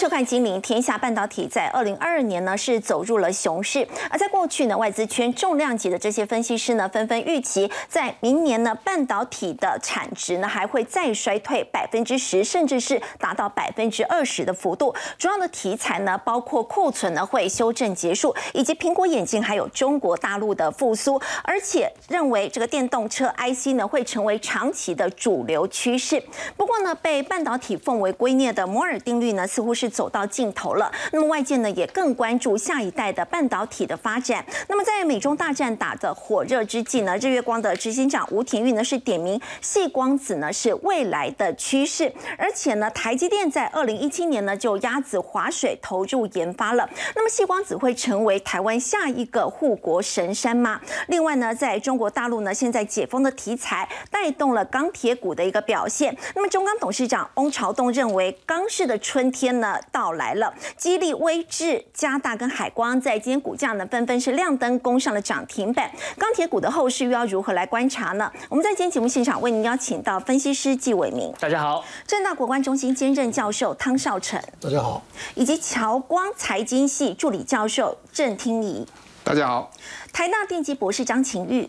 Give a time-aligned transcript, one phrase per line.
[0.00, 14.94] 收看《金陵天下》，半导体在二零二二年呢是走入了熊市，而在过去呢，外资圈重量级的这些分析师呢纷纷预期，在明年呢半导体的产值呢还会再衰退百分之十，甚至是达到百分之二十的幅度。
[15.18, 26.22] 主要的题材呢包括库存呢会修正结束，以及苹果眼镜还有中国大陆的复苏，而且认为这个电动车 IC 呢会成为长期的主流趋势。
[26.56, 29.89] 不过呢，被半导体奉为圭臬的摩尔定律呢似乎是。
[29.90, 30.90] 走到尽头了。
[31.12, 34.44] 那么外界呢也更关注下一代的半导体的发展。
[34.68, 46.88] 那么在美中大战打得火热之际呢，日月光的执行长吴廷玉呢是点名细光子呢是未来的趋势，而且呢台积电在二零一七年呢就鸭子划水投入研发了。
[47.16, 50.80] 那么细光子会成为台湾下一个护国神山吗？
[51.08, 56.16] 另外呢，在中国大陆呢现在解封的题材带动了钢铁股的一个表现。
[56.34, 59.79] 那么中钢董事长翁朝栋认为钢市的春天呢？
[59.90, 65.90] 到来了，激励威智、加大跟海光在今天股价呢纷纷是亮灯攻上了涨停板。
[66.16, 68.30] 钢铁股的后市又要如何来观察呢？
[68.48, 75.02] 我们在今天节目现场为您邀请到分析师纪伟明，大家好；正大国关中心兼任教授汤少成，大家好；
[75.34, 78.86] 以及侨光财经系助理教授郑听怡，
[79.24, 79.70] 大家好；
[80.12, 81.68] 台大电机博士张晴玉，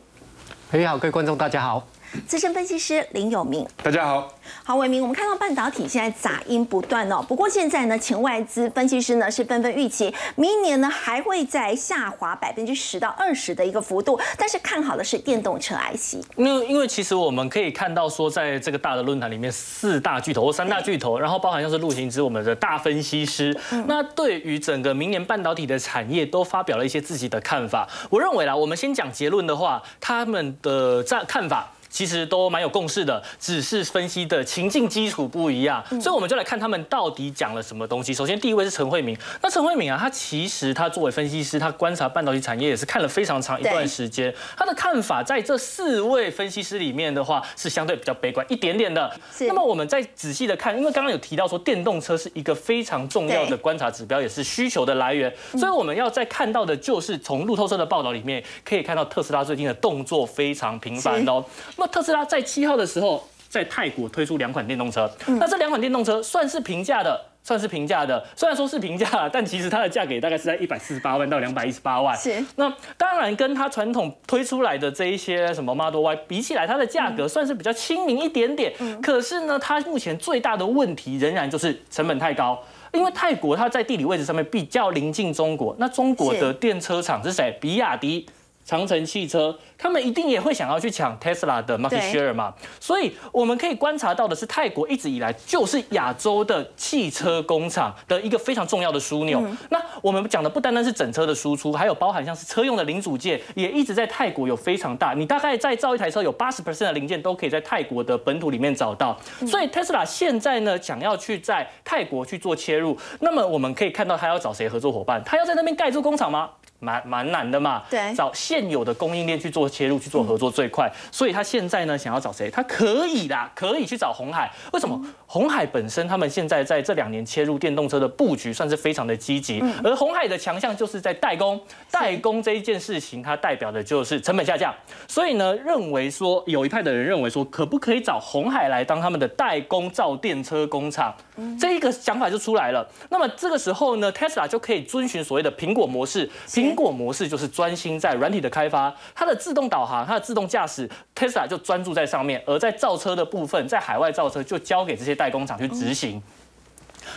[0.72, 1.86] 你好，各位观众，大家好。
[2.28, 4.34] 资深分析师林有明，大家好，
[4.66, 5.02] 好伟明。
[5.02, 16.16] 我们看到半导体现在杂音不断哦，不过现在呢，前外资分析师呢是纷纷预期，明年呢还会在下滑百分之十到二十的一个幅度，但是看好的是电动车 IC。
[16.36, 27.88] 因为因为其实我们可以看到说，在这个大的论坛里面，四大巨头或三大巨头，然后包含像是陆行之我们的大分析师，那对于整个明年半导体的产业都发表了一些自己的看法。
[28.10, 31.72] 我认为啦，我们先讲结论的话，他们的在看法。
[31.92, 38.14] 其实都蛮有共识的，只是分析的情境基础不一样，所以我们就来看他们到底讲了什么东西。
[38.14, 49.12] 首先第一位是陈慧敏，那陈慧敏啊，他其实他作为分析师，他观察半导体产业也是看了非常长一段时间，他的看法在这四位分析师里面的话是相对比较悲观一点点的。
[49.42, 61.44] 那么我们再仔细的看，因为刚刚有提到说电动车是一个非常重要的观察指标，也是需求的来源，所以我们要再看到的就是从路透社的报道里面可以看到特斯拉最近的动作非常频繁哦。
[61.82, 65.10] 那特斯拉在七号的时候，在泰国推出两款电动车。
[65.26, 68.24] 那这两款电动车算是平价的，算是平价的。
[68.36, 72.16] 虽然说是平价，但其实它的价格大概是在一百四十八万到两百一十八万。
[72.16, 72.46] 是。
[72.58, 78.72] 那当然，跟它传统推出来的这一些什么 Model Y 比起来，它的价格算是比较亲民一点点。
[78.78, 79.02] 嗯。
[79.02, 82.62] 可是呢，它目前最大的问题仍然就是成本太高。
[82.94, 87.58] 因为泰国它在地理位置上面比较临近中国，那中国的电车厂是谁？
[87.60, 88.28] 比亚迪。
[88.72, 92.54] 长城汽车，他们一定也会想要去抢 Tesla 的 market share 嘛？
[92.80, 99.46] 所以我们可以观察到的是，泰国一直以来就是亚洲的汽车工厂的一个非常重要的枢纽。
[99.72, 105.14] 那我们讲的不单单是整车的输出，还有包含像是车用的零组件，也一直在泰国有非常大。
[105.14, 109.20] 你大概再造一台车，有八十 percent 的零件都可以在泰国的本土里面找到。
[109.46, 115.22] 所以 Tesla 现在呢，想要去在泰国去做切入，那么我们可以看到他要找谁合作伙伴？
[115.26, 116.52] 他要在那边盖住工厂吗？
[116.82, 122.50] 蛮蛮难的嘛，对，找现有的供应链去做切入去做合作最快，所以他现在呢想要找谁？
[122.50, 124.52] 他可以啦，可以去找红海。
[124.74, 125.00] 为什么？
[125.28, 134.74] 红海本身他们现在在这两年切入电动车的布局算是非常的积极，而红海的强项就是在代工，代工这一件事情，它代表的就是成本下降。
[135.08, 141.16] 所以呢，认为说有一派的人认为说，可不可以找红海来当他们的代工造电车工厂？
[141.60, 142.88] 这一个想法就出来了。
[143.10, 156.24] 那么这个时候呢，Tesla 就可以遵循所谓的苹果模式，苹苹果模式就是专心在软体的开发，它的自动导航、它的自动驾驶，Tesla 就专注在上面，而在造车的部分，在海外造车就交给这些代工厂去执行。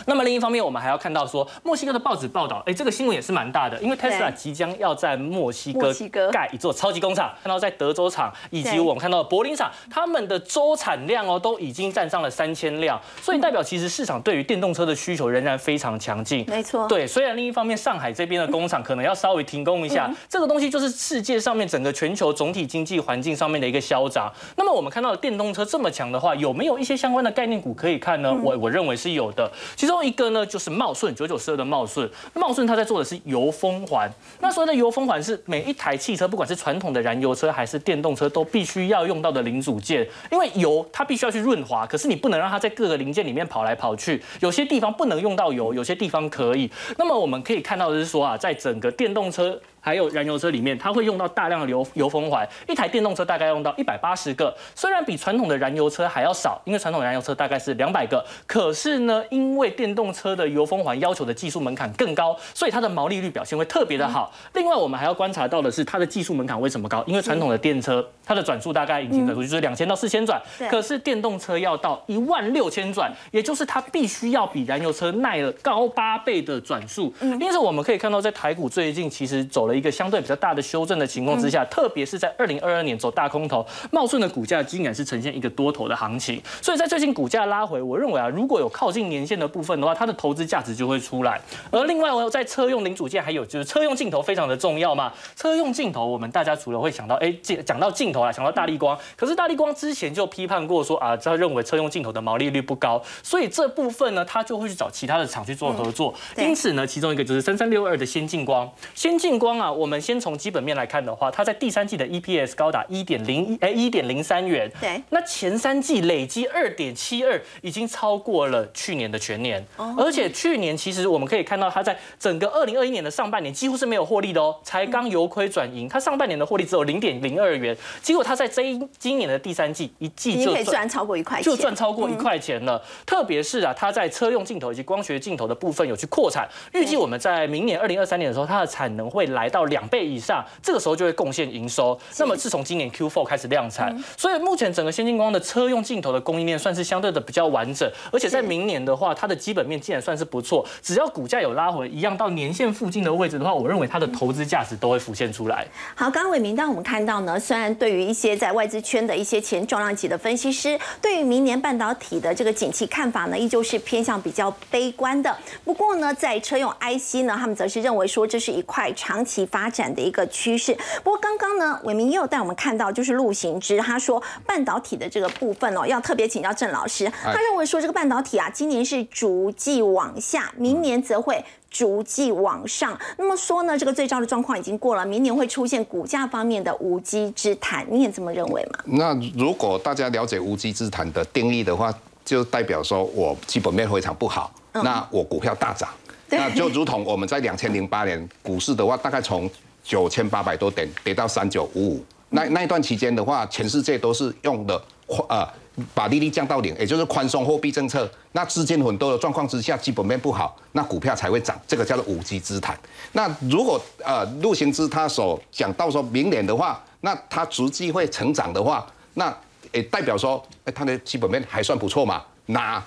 [0.05, 5.93] 那么另一方面，我们还要看到说，墨西哥的报纸报道，哎，这个新闻也是蛮大的，因为 Tesla 即将要在墨西哥
[6.31, 16.45] 盖一座超级工厂，看到在德州厂以及我们看到柏林厂，他们的周产量哦都已经占上了三千辆，所以代表其实市场对于电动车的需求仍然非常强劲。
[16.47, 24.31] 没错，对，虽然另一方面上海这边的工厂可能要稍微停工一下，这个东西就是世界上面整个全球总体经济环境上面的一个消长。
[24.55, 28.33] 那么我们看到电动车这么强的话，有没有一些相关的概念股可以看呢？
[28.43, 29.51] 我我认为是有的。
[29.75, 34.09] 其中一个呢，就是茂顺九九四二的茂顺，茂顺它在做的是油封环。
[34.39, 40.07] 那所谓的油封环是每一台汽车，不管是传统的燃油车还是电动车，都必须要用到的零组件。
[40.31, 44.21] 因为油它必须要去润滑，可是你不能让它在各个零件里面跑来跑去。
[44.39, 46.69] 有些地方不能用到油，有些地方可以。
[46.97, 49.59] 那么我们可以看到的是说啊，在整个电动车。
[49.85, 64.33] 还有燃油车里面，它会用到大量的油油封环，一台电动车大概用到一百八十个，虽然比传统的燃油车还要少，因为传统燃油车大概是两百个，可是呢，因为电动车的油封环要求的技术门槛更高，所以它的毛利率表现会特别的好。
[64.53, 67.03] 另外，我们还要观察到的是它的技术门槛为什么高？
[67.05, 77.13] 因为传统的电车它的转速大概引擎转速就是两千到四千转，可是电动车要到一万六千转，也就是它必须要比燃油车耐了高八倍的转速。
[77.21, 86.41] 因此，我们可以看到在台股最近其实走了一个相对比较大的修正的情况之下，特别是在二零二二年走大空头，茂顺的股价竟然是呈现一个多头的行情。
[86.61, 91.39] 所以在最近股价拉回，我认为啊，如果有靠近年限的部分的话，它的投资价值就会出来。
[91.71, 95.11] 而另外，我在车用零组件还有就是车用镜头非常的重要嘛。
[95.35, 97.33] 车用镜头，我们大家除了会想到哎，
[97.65, 106.13] 讲到镜头啊，想到大力光，可是大力光之前就批判过说啊，他认为车用镜头的毛利率不高，所以这部分呢，他就会去找其他的厂去做合作。
[106.37, 108.69] 因此呢，其中一个就是三三六二的先进光。
[108.93, 114.71] 先进光啊，我们先从基本面来看的话，它在第三季的 EPS 高达一点零一哎一点零三元。
[114.79, 115.01] 对。
[115.09, 119.65] 那前三季累积二点七二，已经超过了去年的全年。
[119.77, 119.95] 哦。
[119.97, 125.87] 而且去年其实我们可以看到，它在整个二零二一年的上半年几乎是没有获利的哦，才刚由亏转盈。
[125.87, 132.81] 它上半年的获利只有零点零二元，结果它在这一今年的第三季一季就赚超过一块，就赚超过一块钱了。
[133.05, 141.97] 特别是啊，它在车用镜头以及光学镜头的部分有去扩产，预计我们在明年二零二三年的时候，它的产能会来到两倍以上，这个时候就会贡献营收。
[142.17, 150.65] 那么是从今年 Q4 开始量产，所以目前整个先进光的车用镜头的供应链算是相对的比较完整，而且在明年的话，它的基本面竟然算是不错。
[150.81, 155.65] 只要股价有拉回，一样到年线附近的位置的话，我认为它的投资价值都会浮现出来。
[155.95, 165.33] 好，刚刚伟明，当我们看到呢，虽然对于一些在外资圈的一些前重量级的分析师，对于明年半导体的这个景气看法呢，依旧是偏向比较悲观的。
[165.63, 170.75] 不过呢，在车用 IC 呢，他们则是认为说这是一块长期发展的一个趋势。
[171.03, 181.43] 不过刚刚呢，伟明也有带我们看到，就是陆行之他说半导体的这个部分哦，要特别请教郑老师，他认为说这个半导体啊，今年是逐季往下，明年则会。
[181.67, 188.79] 逐季往上，那么说呢，这个最糟的状况已经过了，明年会出现股价方面的无稽之谈，你也这么认为吗？
[188.85, 191.93] 那如果大家了解无稽之谈的定义的话，
[192.23, 195.89] 就代表说我基本面非常不好，那我股票大涨，
[196.37, 199.49] 那就如同我们在两千零八年股市的话，大概从
[199.83, 205.47] 九千八百多点跌到三九五五，那那一段期间的话，全世界都是用的宽呃。
[205.93, 212.79] 把利率降到零，也就是宽松货币政策，那资金很多的状况之下，基本面不好，那股票才会涨，这个叫做五 G 之谈。
[213.11, 219.37] 那如果呃陆行之他所讲到说明年的话，那他逐季会成长的话，那
[219.73, 222.23] 也代表说，哎，他的基本面还算不错嘛。
[222.45, 222.81] 那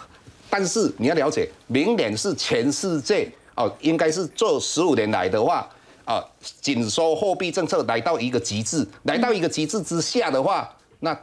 [0.51, 5.69] 但是你要了解，明年是全世界哦，应该是这十五年来的话，
[6.05, 6.25] 啊，
[6.61, 10.69] 紧缩货币政策来到一个极致，来到一个极致之下的话，
[11.01, 11.19] 那。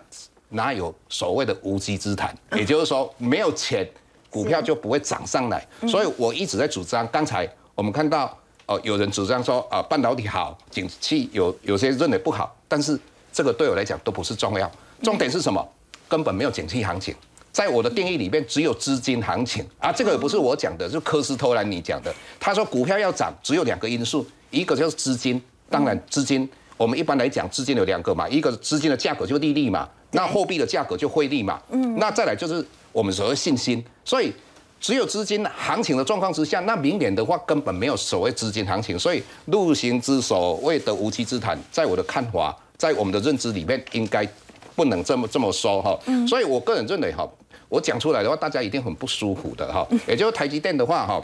[0.50, 2.34] 哪有所谓的无稽之谈？
[2.56, 3.86] 也就是说，没有钱，
[4.30, 5.68] 股票就不会涨上来。
[5.88, 7.06] 所以我一直在主张。
[7.08, 8.38] 刚才我们看到，
[8.68, 12.98] 哦，有人主张说，啊，半导体好，景气有有些认为不好，但是
[13.34, 14.72] 这个对我来讲都不是重要。
[15.02, 15.68] 重点是什么？
[16.08, 17.14] 根本没有景气行情。
[17.56, 19.90] 在我的定义里面，只有资金行情啊。
[19.90, 22.14] 这个也不是我讲的，是科斯托兰尼讲的。
[22.38, 25.42] 他说股票要涨，只有两个因素，一个就是资金。
[25.70, 29.88] 当然，资金我们一般来讲，资金有两个嘛，一个资金的价格就利率嘛。
[30.12, 34.34] 那货币的价格就汇率嘛，嗯，那再来就是我们所谓信心，所以
[34.82, 44.28] 只有资金行情的状况之下，那明年的话根本没有所谓资金行情，所以陆行之所谓的无稽之谈，在我的看法，在我们的认知里面，应该
[44.76, 45.98] 不能这么这么说哈，
[46.28, 47.26] 所以我个人认为哈，
[47.76, 51.22] 我讲出来的话，大家一定很不舒服的哈，也就是台积电的话哈。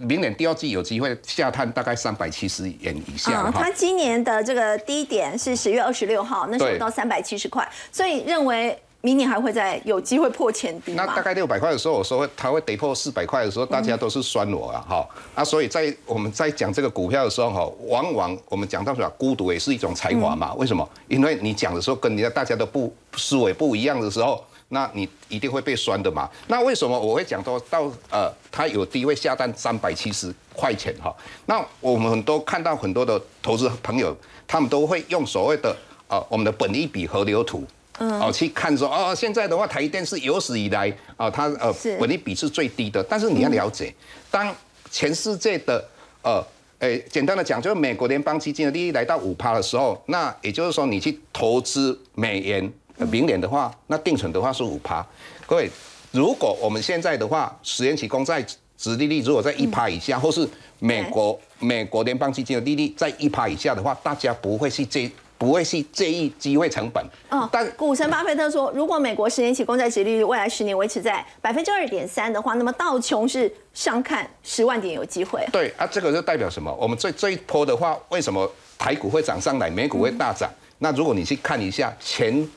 [0.00, 3.32] 明年第二季有机会下探大概三百七十元以下。
[3.32, 20.54] 啊，它今年的这个低点是十月二十六号，那时候到三百七十块，所以认为明年还会再有机会破前低那大概六百块的时候，我说它会跌破四百块的时候，大家都是酸我啊，哈啊，所以在我们在讲这个股票的时候，哈，往往我们讲到说孤独也是一种才华嘛？
[20.54, 20.88] 为什么？
[21.08, 24.44] 因为你讲的时候跟人家大家都不思维不一样的时候。
[24.70, 26.28] 那你一定会被酸的嘛？
[26.48, 31.14] 那为什么我会讲到到呃，它有低位下单三百七十块钱哈？
[31.46, 34.14] 那我们都看到很多的投资朋友，
[34.46, 35.74] 他们都会用所谓的
[36.08, 37.64] 呃我们的本益比河流图，
[37.98, 43.94] 嗯，哦去看说哦现在的话台电是有史以来啊它呃本利比是最低的，但是你要了解，
[44.30, 44.54] 当
[44.90, 45.82] 全世界的
[46.22, 46.44] 呃
[46.80, 52.70] 诶简单的讲，就是美国联邦基金的利率来到五趴的时候，那也就是说你去投资美元。
[53.06, 55.04] 明年的话，那定存的话是五趴。
[55.46, 55.70] 各位，
[56.12, 58.44] 如果我们现在的话，十年期公债
[58.76, 67.04] 殖利率如果在一趴以下，或是美国美国联邦基金的利率在一趴以下的话，大家不会去介不会是介意机会成本。
[67.30, 75.46] 哦，但股神巴菲特说，如果美国十年期公债殖利率未来十年维持在百分之二点三的话，那么道琼是上看十万点有机会。
[75.52, 76.72] 对啊，这个就代表什么？
[76.74, 80.50] 我们这这一波的话，为什么台股会涨上来，美股会大涨？
[80.80, 82.48] 那如果你去看一下前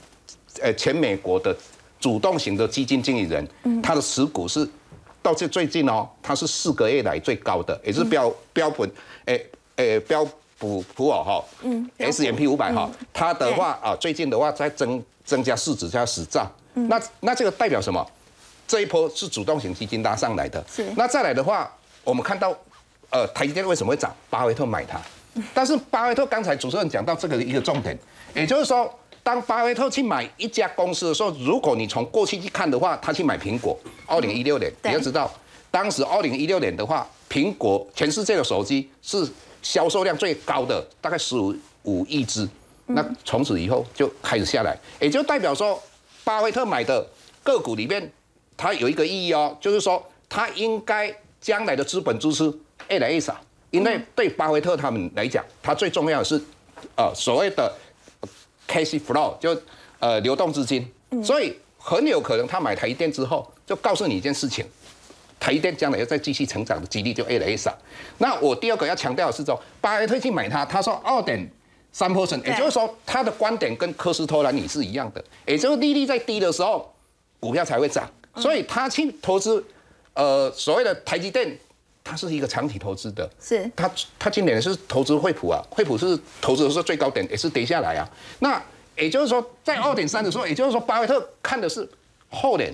[0.62, 1.56] 呃前美国的
[2.00, 3.48] 主动型的基金经理人，
[3.82, 4.68] 他的持股是。
[5.24, 8.84] 到这最近哦，它是四个月来最高的，也是标标普，
[9.26, 10.28] 诶诶标
[10.58, 18.04] 普普尔哈，嗯，S M P 五百哈，它的话啊，最近的话在增增加市值加实战，那那这个代表什么？
[18.68, 20.92] 这一波是主动型基金拉上来的，是。
[20.98, 21.72] 那再来的话，
[22.04, 22.52] 我们看到，
[23.12, 24.12] 呃，台积电为什么会涨？
[24.28, 25.00] 巴菲特买它，
[25.54, 27.96] 但是巴菲特刚才主持人讲到这个一个重点，
[28.34, 28.92] 也就是说。
[29.24, 35.32] 当巴菲特去买一家公司的时候，如果你从过去去看的话，他去买苹果，二零一六年，你要知道，
[35.70, 39.28] 当时二零一六年的话，苹果全世界的手机是
[39.62, 42.50] 销售量最高的，大概十五五亿只。
[42.88, 45.80] 那从此以后就开始下来，也就代表说，
[46.24, 47.08] 巴菲特买的
[47.44, 48.12] 个股里面，
[48.58, 52.54] 它有一个意义哦，就是说，它应该将来的资本支出
[52.90, 56.42] 越来越少，因为对巴菲特他们来讲，它最重要的是，
[56.96, 57.72] 呃，所谓的。
[58.72, 59.60] Cash flow 就
[60.00, 60.88] 呃流动资金，
[61.22, 64.66] 所以很有可能他买台积电之后，就告诉你一件事情，
[65.40, 67.78] 台积电将来要再继续成长的几率就越来越少。
[68.20, 71.52] 那我第二个要强调的是说，巴菲特去买它，他说二点
[71.92, 76.94] 三 percent，也就是说他的观点跟科斯托兰尼是一样的，也就是利率在低的时候，
[77.40, 78.10] 股票才会涨。
[78.38, 79.62] 所以他去投资
[80.14, 81.60] 呃所谓的台积电，
[82.04, 83.30] 他是一个长期投资的。
[83.40, 83.70] 是。
[83.76, 88.10] 它它今年是投资惠普啊，惠普是投资的是最高点，也是跌下来啊。
[88.40, 88.62] 那
[88.98, 91.88] 也就是说，在二点三的时候，也就是说，巴菲特看的是
[92.30, 92.74] 后年，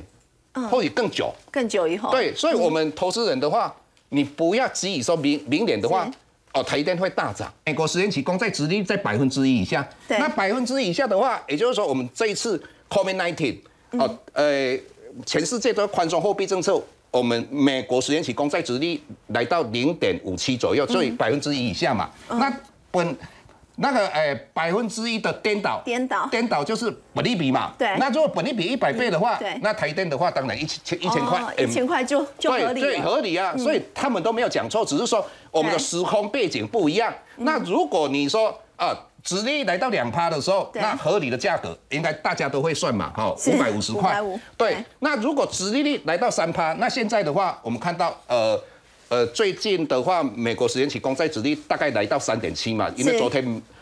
[0.70, 2.12] 或许更久，更久以后。
[2.12, 3.74] 对，所以我们投资人的话，
[4.10, 6.10] 你不要急于说明明年的话，
[6.54, 7.54] 哦，它一定会大涨。
[7.66, 13.58] 美国十年期公债殖利率在百分之一以下，那百分之一以下的话，也就是说，我们这一次 COVID nineteen
[13.92, 14.78] 哦，呃，
[15.26, 16.82] 全世界都宽松货币政策，
[17.12, 22.52] 我们美国十年期公债殖利率来到零点五七左右，所以百分之一以下嘛，那
[22.92, 23.16] 本。
[23.80, 27.72] 那个诶，百分之一的颠倒，颠倒，颠倒就是本利比嘛。
[27.78, 27.96] 对。
[28.00, 32.82] 那如果本利比一百倍的话，那台电的话，当然一千一千块，一千块就就合理。
[32.82, 33.56] 对，合理啊。
[33.56, 37.14] 所以他们都没有讲错，只是说我们的时空背景不一样。
[37.36, 44.20] 那如果你说啊，殖利率来到两趴的时候，那合理的价格应该大家都会算嘛，哈，五百五十块。
[44.56, 44.78] 对。
[45.00, 48.58] 那如果殖利率来到三趴，那现在的话，我们看到呃。
[49.10, 53.42] 呃，最近的话，美国十年期公债殖率大概来到三点七嘛，因为昨天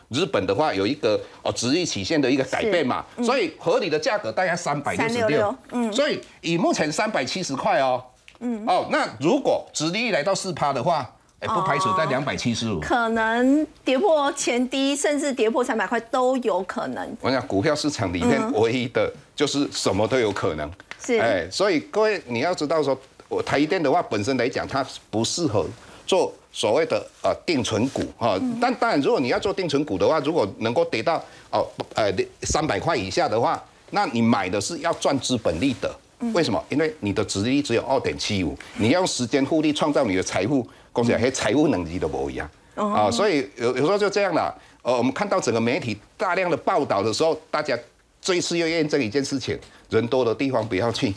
[0.10, 8.04] 日本的话有一个哦殖率曲线的一个改变嘛，所以合理的价格大概三百六十六，嗯，所以以目前三百七十块哦，
[8.38, 11.15] 嗯，哦，那如果殖率来到四趴的话，
[11.46, 17.18] 哎，不排除在两百七十五，可能跌破前低，甚至跌破三百块都有可能。
[17.22, 22.98] 我想股票市场里面唯一的就是什么都有可能，是，哎，所以各位你要知道说。
[23.28, 25.66] 我台积电的话，本身来讲，它不适合
[26.06, 28.40] 做所谓的呃定存股哈。
[28.62, 31.18] 但当然，如果你要做定存股的话，如果能够跌到
[31.50, 35.94] 哦呃三百块以下的话，那你买的是要赚资本利的。
[36.36, 36.64] 为什么？
[36.70, 43.12] 因为你的殖利率只有二点七五，你要用时间复利创造你的财富，公司还财务能力都不一样啊。
[43.12, 44.56] 所以有有时候就这样了。
[44.82, 47.78] 呃，我们看到整个媒体大量的报道的时候，大家
[48.22, 49.60] 这一次要验证一件事情。
[49.92, 51.14] 人多的地方不要去，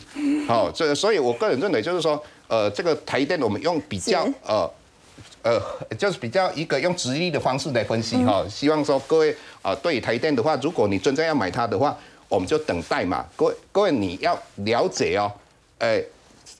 [0.47, 4.71] 好， 这所以我个人认为就是说，呃，这个台电我们用比较呃
[5.41, 5.59] 呃，
[5.97, 11.97] 就是比较一个用直立的方式来分析哈，希望说各位啊，对台电的话，如果你真正要买它的话，
[12.29, 15.31] 我们就等待嘛，各位各位你要了解哦，
[15.79, 16.01] 哎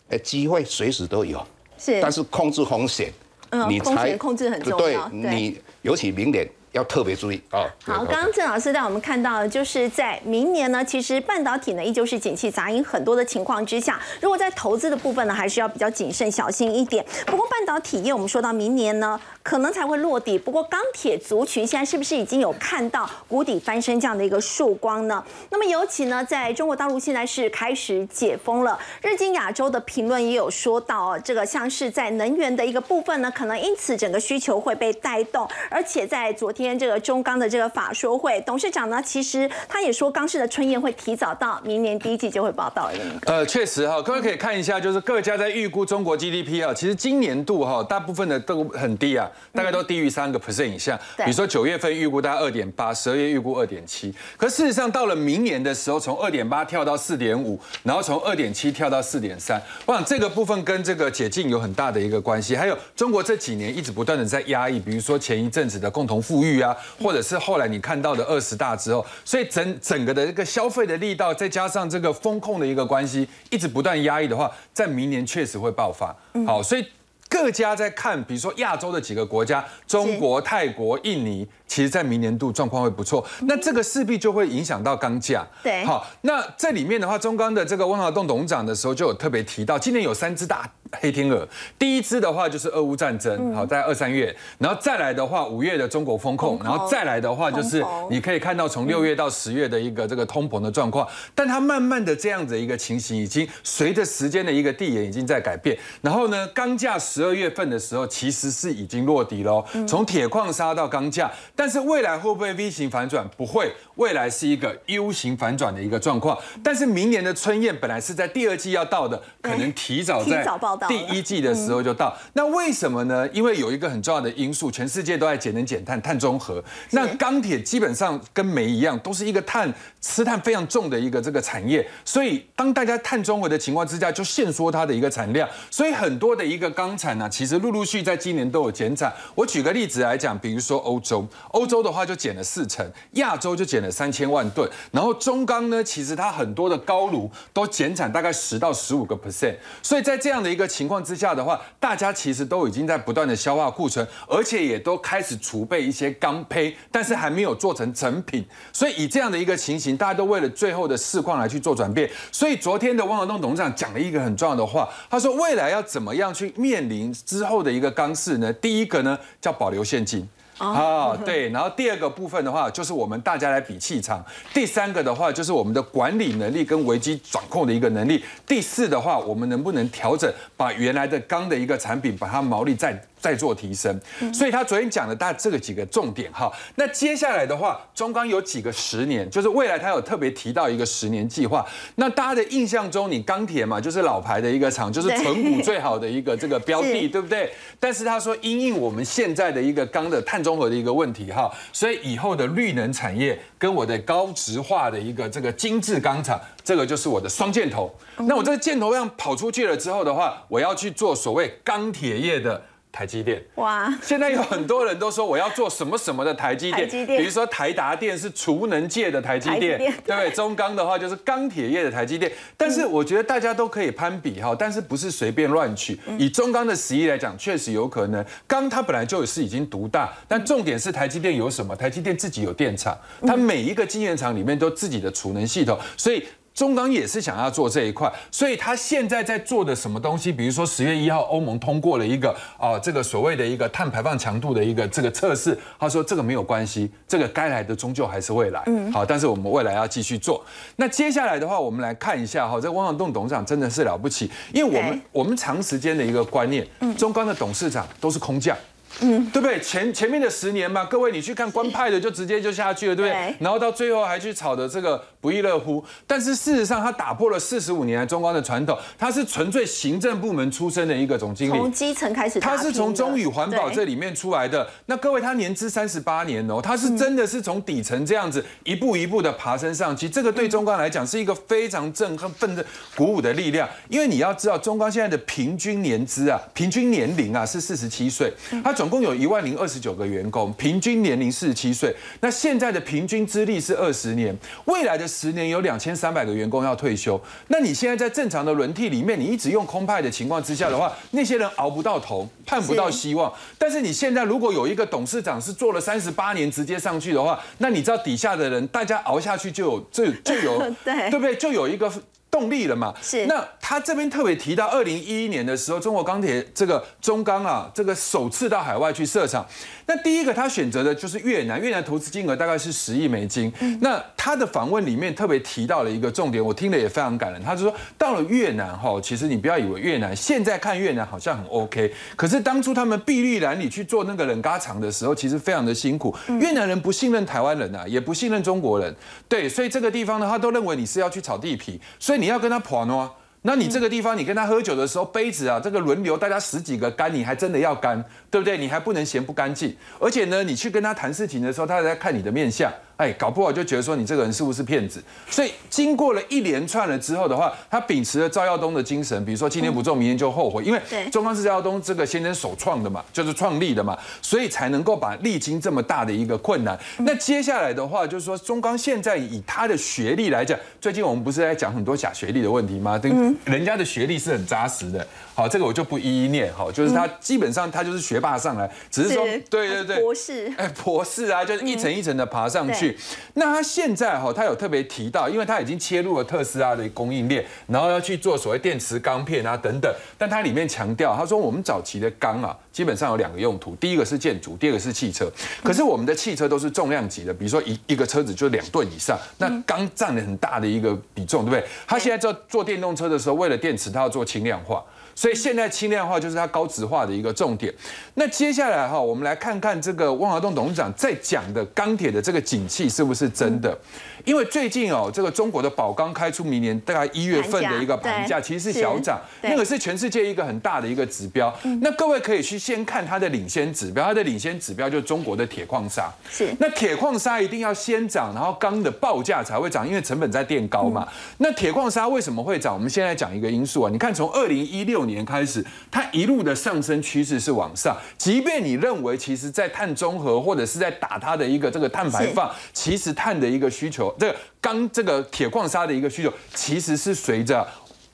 [0.09, 1.45] 哎，机会随时都有，
[1.79, 3.11] 是，但是控制风险，
[3.51, 6.47] 嗯，你才控制很重要，对，你尤其明年。
[6.71, 7.65] 要特别注意啊！
[7.83, 17.03] 好，刚刚郑老师带我们看到，就是在明年呢，其实半导体呢依旧是景气杂音很多的情况之下，如果在投资的部分呢，还是要比较谨慎小心一点。
[17.25, 20.37] 不过半导体业，我们说到明年呢，可能才会落地。
[20.37, 25.23] 不过钢铁族群现在是不是已经有看到谷底翻身这样的一个曙光呢？
[25.49, 36.58] 那么尤其呢，在中国大陆现在是开始解封了，日经亚洲的评论也有说到，这个像是在能源的一个部分呢，可能因此整个需求会被带动，而且在昨天。
[36.63, 42.93] 天这个中钢的这个法说会，董事长呢，其实他也说钢市的春宴会提早到明年第一季就会报道了。
[43.25, 50.99] 呃，确实哈，各位可以看一下，就是各家在预估中国 GDP 啊，其实今年度哈，大部分的都很低啊，大概都低于三个 percent 以下。
[51.17, 54.13] 比如说九月份预估大概二点八，十二月预估二点七。
[54.37, 59.61] 可事实上到了明年的时候，从二点八跳到四点五，然后从二点七跳到四点三。
[59.85, 62.55] 我想这个部分跟这个解禁有很大的一个关系。
[62.55, 76.15] 还有中国这几年一直不断的在压抑，比如说前一阵子的共同富裕啊，或者是后来你看到的二十大之后，所以整整个的一个消费的力道，再加上这个风控的一个关系，一直不断压抑的话，在明年确实会爆发。
[76.45, 76.85] 好，所以
[77.29, 81.47] 各家在看，比如说亚洲的几个国家，中国、泰国、印尼。
[81.69, 85.45] 其实，在明年度状况会不错，那这个势必就会影响到钢价。
[85.61, 105.77] 对，好，那这里面的话，中钢的这个温华栋董事长的时候就有特别提到，今年有三只大黑天鹅，第一只的话就是俄乌战争，好，在二三月，然后再来的话，五月的中国风控，然后再来的话就是你可以看到从六月到十月的一个这个通膨的状况，但它慢慢的这样子一个情形，已经随着时间的一个递延，已经在改变。
[106.01, 111.31] 然后呢，钢价十二月份的时候其实是已经落底喽，从铁矿砂到钢价。
[111.55, 113.27] 但是未来会不会 V 型反转？
[113.37, 116.37] 不会，未来是一个 U 型反转的一个状况。
[116.63, 120.43] 但是明年的春宴本来是在第二季要到的，可能提早在
[120.87, 122.15] 第一季的时候就到。
[122.33, 123.27] 那为什么呢？
[123.29, 126.63] 因为有一个很重要的因素，全世界都在节能减碳、碳中和。
[126.91, 131.87] 那钢铁基本上跟煤一样，都是一个碳吃碳非常重的一个这个产业。
[132.05, 135.47] 所以当大家碳中和的情况之下，就限缩它的一个产量。
[135.69, 139.13] 所以很多的一个钢产呢，其实陆陆续在今年都有减产。
[139.35, 141.27] 我举个例子来讲，比如说欧洲。
[141.51, 162.09] 欧洲的话就减了四成，亚洲就减了三千万吨，然后中钢呢，其实它很多的高炉都减产大概十到十五个 percent，所以在这样的一个情况之下的话，大家其实都已经在不断的消化库存，而且也都开始储备一些钢胚，但是还没有做成成品，所以以这样的一个情形，大家都为了最后的市况来去做转变。
[162.31, 168.53] 所以昨天的汪小东董事长讲了一个很重要的话，他说未来要怎么样去面临之后的一个钢市呢？
[168.53, 170.29] 第一个呢叫保留现金。
[170.59, 174.19] 啊，对，然后第二个部分的话，就是我们大家来比气场；
[174.53, 183.01] 第三个的话，就是我们的管理能力跟危机掌控的一个能力；第四的话，我们能不能调整，把原来的钢的一个产品，把它毛利再。
[183.19, 183.99] 再做提升，
[184.33, 186.51] 所以他昨天讲的大这个几个重点哈。
[186.75, 191.65] 那接下来的话，中钢有几个十年，就是未来他有特别提到一个十年计划。
[191.95, 197.51] 那大家的印象中，你钢铁嘛，就是老牌的一个厂，就是存股最好的一个这个标的， 对不对？
[197.79, 207.93] 但是他说，因应我们现在的一个钢的碳中和的一个问题哈，所以以后的绿能产业跟我的高值化的一个这个精致钢厂，这个就是我的双箭头。
[208.17, 212.63] 那我这个箭头样跑出去了之后的话，我要去做所谓钢铁业的。
[212.91, 213.93] 台积电哇！
[214.01, 220.31] 现在有很多人都说我要做什么什么的台积电，比如说台达电是储能界的台积电，对不对？
[220.31, 222.31] 中钢的话就是钢铁业的台积电。
[222.57, 225.99] 但是我觉得大家都可以攀比哈，但是不是随便乱取。
[226.17, 228.25] 以中钢的实力来讲，确实有可能。
[228.47, 231.75] 钢它本来就是已经独大，但重点是台积电有什么？
[231.75, 236.23] 台积电自己有电厂，它每一个晶圆厂里面都自己的储能系统，所以。
[236.59, 240.29] 中钢也是想要做这一块，所以他现在在做的什么东西？
[240.29, 245.57] 比如说十月一号，欧盟通过了一个啊，这个所谓的一个碳排放强度的一个这个测试。
[245.79, 248.61] 他说这个没有关系，这个该来的终究还是会来。
[248.65, 250.43] 嗯，好，但是我们未来要继续做。
[250.75, 256.67] 那接下来的话，我们来看一下哈，这汪洋栋董事长真的是了不起，因为我们我们长时间的一个观念，
[256.97, 258.53] 中钢的董事长都是空降。
[259.01, 259.59] 嗯，对不对？
[259.59, 263.35] 前前面的十年嘛，各位你去看官派的，就直接就下去了，对不对？
[263.39, 265.83] 然后到最后还去炒的这个不亦乐乎。
[266.05, 272.39] 但是事实上，他打破了四十五年来中光的传统，他是纯粹行政部门出身的一个总经理，从基层开始。
[272.39, 274.67] 他是从中宇环保这里面出来的。
[274.87, 280.09] 那各位，他年资三十八年哦，他是真的是从底层这样子一步一步的爬升上去。
[280.09, 283.69] 这个对中光来讲是一个非常振奋的鼓舞的力量。
[283.87, 291.93] 因为你要知道，中光现在的平均年资啊，平均年龄啊是四十七岁，他总共有一万零二十九个员工，平均年龄四十七岁。
[292.21, 294.33] 那现在的平均资历是二十年，
[294.67, 297.21] 未来的十年有两千三百个员工要退休。
[297.49, 303.29] 那你现在在正常的轮替里面，你一直用空派的情况之下的话，那些人熬不到头，盼不到希望。
[303.57, 311.35] 但是你现在如果有一个董事长是做了三十八年直接上去的话，那你知道底下的人大家熬下去就有，就就有，对对不对？
[311.35, 311.91] 就有一个。
[312.31, 312.93] 动力了嘛？
[313.01, 313.25] 是。
[313.25, 319.45] 那他这边特别提到，二零一一年的时候，中国钢铁这个中钢啊，这个首次到海外去设厂。
[319.85, 323.51] 那第一个他选择的就是越南，越南投资金额大概是十亿美金。
[323.81, 327.43] 那他的访问里面特别提到了一个重点，我听了也非常感人。
[327.43, 336.15] 他就说，到了越南哈，其实你不要以为越南现在看越南好像很 OK，可是当初他们碧绿蓝里去做那个冷轧厂的时候，其实非常的辛苦。
[336.39, 338.95] 越南人不信任台湾人啊，也不信任中国人，
[339.27, 343.11] 对，所以这个地方呢，他都认为你是要去炒地皮，所以你要跟他跑呢。
[343.43, 348.57] 那你这个地方，你跟他喝酒的时候，杯子啊，这个轮流，大家十几个干，你还真的要干，对不对？
[348.57, 349.73] 你还不能嫌不干净。
[349.97, 355.01] 而且呢，你去跟他谈事情的时候，他还在看你的面相，哎，搞不好就觉得说你这个人是不是骗子。
[355.29, 366.77] 所以经过了一连串了之后的话，他秉持了赵耀东的精神，比如说今天不做，明天就后悔，因为中方是赵耀东这个先生首创的嘛，就是创立的嘛，所以才能够把历经这么大的一个困难。
[366.97, 372.99] 那接下来的话，就是说中钢现在以他的学历来讲，最近我们不是在讲很多假学历的问题吗？
[372.99, 375.07] 等人家的学历是很扎实的，
[375.39, 382.97] 好，这个我就不一一念，好，就是他基本上他就是学霸上来，只是说，对对对，博士，哎，博士啊， 就是一层一层的爬上去。
[383.35, 395.31] 那他现在哈，他有特别提到，因为他已经切入了特斯拉的供应链，然后要去做所谓电池钢片啊等等，但他里面强调，他说我们早期的钢啊，基本上有两个用途，第一个是建筑，第二个是汽车。
[395.63, 401.65] 可是我们的汽车都是重量级的，比如说一一个车子就两吨以上，那钢占了很大的一个比重，对不对？
[401.87, 404.83] 他现在做做电动车的时候，为了电池，他要做轻量化。
[405.19, 407.73] 所以现在轻量化就是它高值化的一个重点。
[408.13, 413.77] 那接下来哈，我们来看看这个汪华栋董事长在讲的钢铁的这个景气是不是真的？
[414.23, 421.53] 因为最近哦，这个中国的宝钢开出明年大概一月份的一个盘价，其实是小涨，那个是全世界一个很大的一个指标。
[421.81, 426.09] 那各位可以去先看它的领先指标，它的领先指标就是中国的铁矿砂。
[426.29, 426.47] 是。
[426.59, 431.05] 那铁矿砂一定要先涨，然后钢的报价才会涨，因为成本在垫高嘛。
[431.39, 432.73] 那铁矿砂为什么会涨？
[432.73, 437.97] 我们现在讲一个因素啊，你看从二零一六年开始，它一路的上升趋势是往上。
[438.17, 447.67] 即便你认为，其实，在碳中和或者是在打它的一个这个碳排放，其实碳的一个需求，这个钢这个铁矿砂的一个需求，其实是随着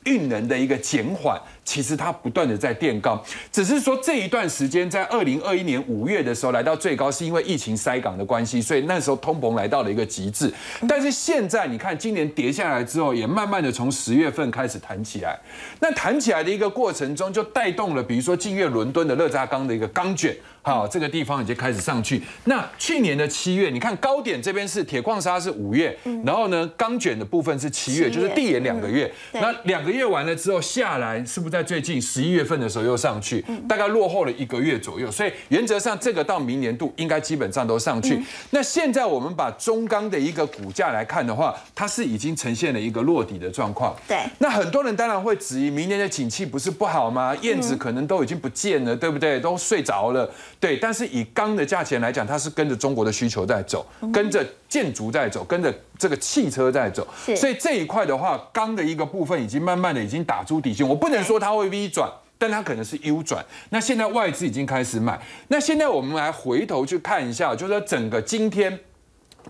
[0.05, 1.39] 运能的一个减缓。
[1.65, 10.53] 其实它不断的在垫高，只是说这一段时间在二零二一年五月的时候来到最高，是因为疫情塞港的关系，所以那时候通膨来到了一个极致。
[10.87, 15.37] 但是现在你看，今年跌下来之后，也慢慢的从十月份开始弹起来。
[15.79, 22.21] 那弹起来的一个过程中，就带动了比如说近月伦敦的热轧钢的一个钢卷，好，这个地方已经开始上去。
[22.43, 29.11] 那去年的七月，你看高点这边是铁矿砂是五月，然后呢钢卷的部分是七月，就是递延两个月。
[29.31, 31.54] 那两个月完了之后下来，是不是？
[31.55, 38.21] 在最近十一月份的时候又上去，大概落后了一个月左右，所以原则上这个到明年度应该基本上都上去。
[38.49, 43.95] 那现在我们把中钢的一个股价来看的话，它是已经呈现了一个落底的状况。
[44.05, 47.33] 对，那很多人当然会质疑，明年的景气不是不好吗？
[47.41, 49.39] 燕子可能都已经不见了，对不对？
[49.39, 50.29] 都睡着了。
[50.59, 57.07] 对，但是以钢的价钱来讲，它是跟着中国的需求在走，跟着建筑在走，跟着这个汽车在走。
[57.35, 60.87] 所以这一块的话，钢的一个部分已经慢慢的已经打出底线。
[60.87, 63.45] 我不能说它会 V 转，但它可能是 U 转。
[63.69, 65.19] 那现在外资已经开始买。
[65.47, 68.79] 那现在我们来回头去看一下，就是说整个今天。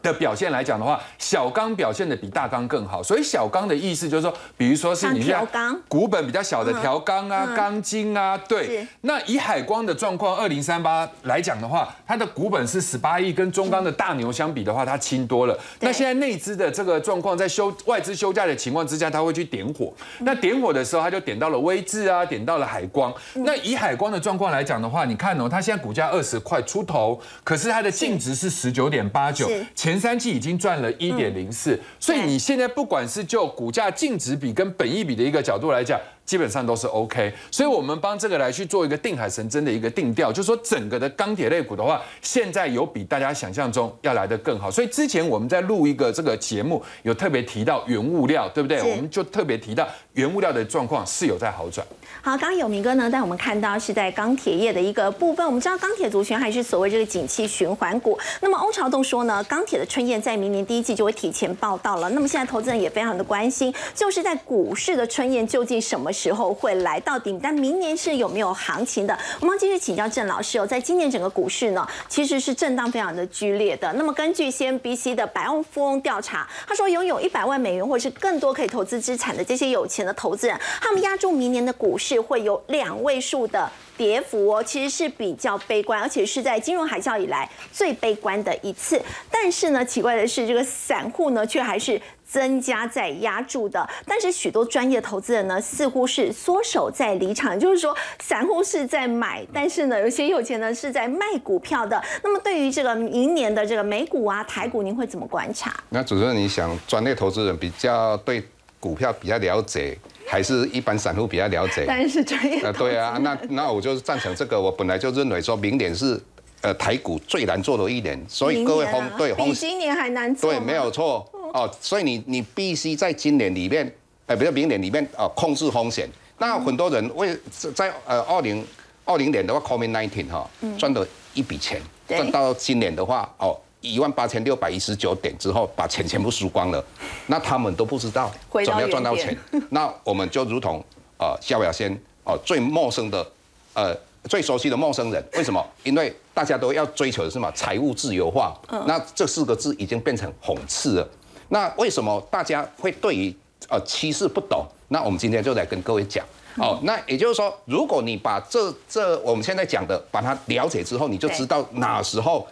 [0.01, 3.01] 的表现来讲的话，小钢表现的比大钢更好。
[3.01, 8.85] 所以小钢的意思就是说，比如说是你像钢，股本比较小的调钢啊、钢筋啊，对。
[9.01, 15.57] 那以海光的状况，二零三八来讲的话，它的股本是十八亿，跟中钢的大牛相比的话，它轻多了。
[15.79, 19.93] 那现在内资的这个状况，在休外资休假的情况之下，它会去点火。
[20.19, 23.13] 那点火的时候，它就点到了微智啊，点到了海光。
[23.35, 29.49] 那以海光的状况来讲的话，你看哦，它现在股价二十块出头，可是它的净值是十九点八九。
[29.85, 35.99] 前三季已经赚了一点零四，所以你现在不管是就股价净值比跟本益比的一个角度来讲。
[36.25, 44.71] 基本上都是 OK，所以我们帮这个来去做一个定海神针的一个定调，就是说整个的钢铁类股的话，现在有比大家想象中要来的更好。
[44.71, 48.81] 所以之前我们在录一个这个节目，有特别提到原物料，对不对？
[48.81, 51.85] 我们就特别提到原物料的状况是有在好转。
[52.25, 55.45] 好，刚刚有明哥呢带我们看到是在钢铁业的一个部分。
[55.45, 58.17] 我们知道钢铁族群还是所谓这个景气循环股。
[58.41, 62.09] 那么欧朝栋说呢，钢铁的春燕在明年第一季就会提前报道了。
[62.09, 67.39] 那么现在投资人也非常的关心，就是在股市的春燕究竟什么时候会来到顶？
[67.39, 69.15] 但明年是有没有行情的？
[69.39, 70.65] 我们继续请教郑老师哦。
[70.65, 73.93] 在今年整个股市呢，其实是震荡非常的剧烈的。
[73.93, 82.14] 那么根据 CNBC 的百万富翁调查，他说拥有一百万美元或是更多可以投资资产的这些有钱的投资人，他们压住明年的股市。
[82.19, 89.01] 会有两位数的跌幅哦，其实是比较悲观，而且是在金融海啸以来最悲观的一次。
[89.31, 92.01] 但是呢，奇怪的是，这个散户呢，却还是。
[92.27, 102.03] 增加在压住的，但是许多专业投资人呢，似乎是缩手在离场，就是说散户是在买，但是呢，有些有钱呢是在卖股票的。
[102.23, 105.71] 那么对于这个明年的这个美股啊、台股，您会怎么观察？
[105.89, 108.43] 那主持人，你想专业投资人比较对
[108.79, 109.95] 股票比较了解，
[110.35, 111.85] 还是一般散户比较了解？
[111.85, 112.59] 当然是专业。
[112.61, 114.59] 呃，对啊，那那我就是赞成这个。
[114.59, 116.21] 我本来就认为说明年是
[116.59, 120.51] 呃台股最难做的一年，所以各位红对比今年还难做。
[120.51, 121.25] 对，没有错。
[121.53, 123.89] 哦，所以你你必须在今年里面，
[124.25, 126.05] 呃，比如明年里面，呃，控制风险。
[126.37, 127.33] 那很多人为
[127.73, 128.61] 在呃二零
[129.05, 130.45] 二零年的话，COVID nineteen 哈，
[130.77, 133.57] 赚了一笔钱，赚到今年的话，哦，
[133.93, 136.83] 一万八千六百一十九点之后，把钱全部输光了。
[137.27, 138.31] 那他们都不知道
[138.65, 139.37] 怎么样赚到钱。
[139.69, 140.83] 那我们就如同
[141.17, 141.91] 呃萧亚轩
[142.23, 143.25] 哦最陌生的
[143.73, 143.95] 呃
[144.27, 145.63] 最熟悉的陌生人，为什么？
[145.83, 147.51] 因为大家都要追求的是什么？
[147.51, 148.57] 财务自由化。
[148.87, 151.07] 那这四个字已经变成讽刺了。
[151.49, 153.33] 那为什么大家会对于
[153.69, 154.65] 呃趋势不懂？
[154.87, 156.25] 那我们今天就来跟各位讲
[156.57, 156.79] 哦。
[156.83, 162.49] 那也就是说，如果你把这这我们现在讲的把它了解之后，你就知道哪时候啊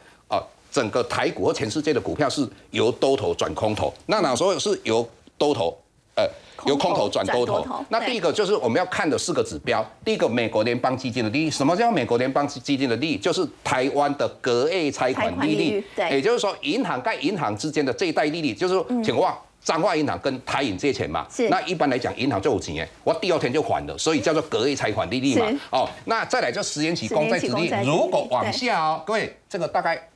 [0.73, 5.07] 整个台股和全世界的股票是由多头转空头，那哪时候是由
[5.38, 5.77] 多头
[6.15, 6.27] 呃
[6.65, 7.63] 由空头转多头？
[7.89, 9.86] 那第一个就是我们要看的四个指标。
[10.03, 11.51] 第一个，美国联邦基金的利益。
[11.51, 13.17] 什么叫美国联邦基金的利益？
[13.17, 15.86] 就是台湾的隔夜拆款利率。
[15.95, 19.31] 对，也就是说，银行跟银行之间的这一代利率，就是说，请问
[19.63, 21.27] 彰化银行跟台银借钱嘛？
[21.29, 21.47] 是。
[21.49, 25.45] 那一般来讲，银行就有钱，我第二天就还了，所以叫做隔夜拆款利率嘛。
[25.69, 30.09] 哦，那再来就十年期公债利率，如果往下哦，各位，这个大概。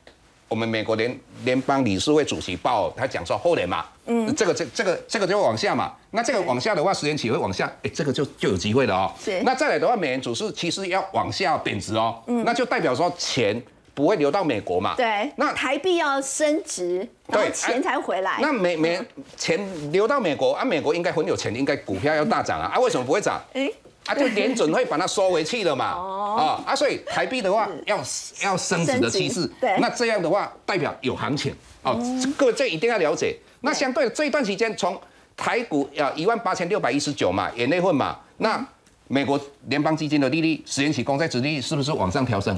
[0.49, 9.11] 我们美国联联邦理事会主席报，他讲说后年嘛，嗯，这个这这个这个就会往下嘛，那这个往下的话，十年期会往下，哎，这个就就有机会了哦。
[9.19, 9.41] 是。
[9.43, 13.61] 那再来的话，美元指数其实要往下贬值哦，嗯，那就代表说钱
[13.93, 14.95] 不会流到美国嘛。
[14.95, 15.29] 对。
[15.35, 18.37] 那台币要升值，对，钱才回来。
[18.39, 19.01] 那美美
[19.35, 19.59] 钱
[19.91, 23.41] 流到美国啊，美国应该很有钱，应该股票要大涨啊，啊，为什么不会涨？
[23.53, 23.69] 哎。
[24.07, 27.97] 啊，就联准会把它收回去了嘛，啊啊，所以台币的话要
[28.41, 31.53] 要升值的趋势，对，那这样的话代表有行情。
[31.83, 31.97] 哦，
[32.35, 33.37] 各位这一定要了解。
[33.61, 34.99] 那相对这一段时间，从
[35.35, 38.65] 台股要一万八千六百一十九嘛，也内混嘛，那
[39.07, 42.57] 美国联邦基金的利率，十年期公债殖利率是不是往上调升？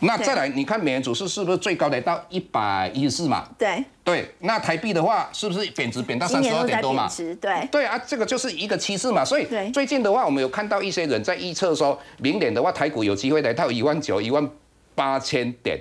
[0.00, 3.48] 那再来，你看美元指数是不是最高来到一百一十四嘛？
[3.58, 7.08] 对对，那台币的话是不是贬值贬到三十二点多嘛？
[7.40, 9.24] 对对啊，这个就是一个趋势嘛。
[9.24, 14.48] 所以最近的话，我们有看到一些人在预测说，明年的话台股有机会来到一万九、一万
[14.94, 15.78] 八千点。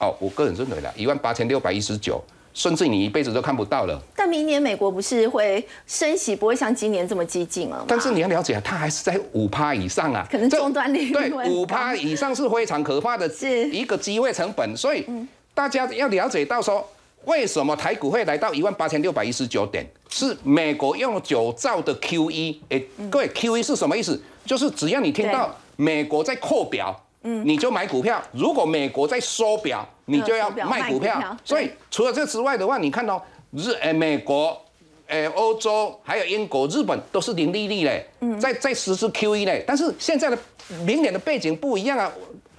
[0.00, 2.22] 哦，我个人认为啦，一万八千六百一十九。
[2.54, 4.00] 甚至你一辈子都看不到了。
[4.16, 7.84] 但明年美国不是会升息，不会像今年这么激进了。
[7.86, 10.26] 但是你要了解，它还是在五趴以上啊。
[10.30, 14.76] 可能终端利率对五趴以上是非常可怕的，是一个机会成本。
[14.76, 15.04] 所以
[15.52, 16.88] 大家要了解到说，
[17.24, 19.84] 为什么台股会来到一万八千六百一十九点？
[20.08, 22.56] 是美国用九兆的 QE。
[22.68, 24.22] 哎，各位 QE 是什么意思？
[24.46, 27.03] 就是只要你听到美国在扩表。
[27.24, 31.36] 你就买股票，如果美国在缩表，你就要卖股票。
[31.42, 34.60] 所以除了这之外的话，你看到日诶美国、
[35.06, 38.06] 诶欧洲还有英国、日本都是零利率嘞，
[38.38, 39.64] 在在实施 QE 嘞。
[39.66, 40.38] 但是现在的
[40.84, 42.12] 明年的背景不一样啊，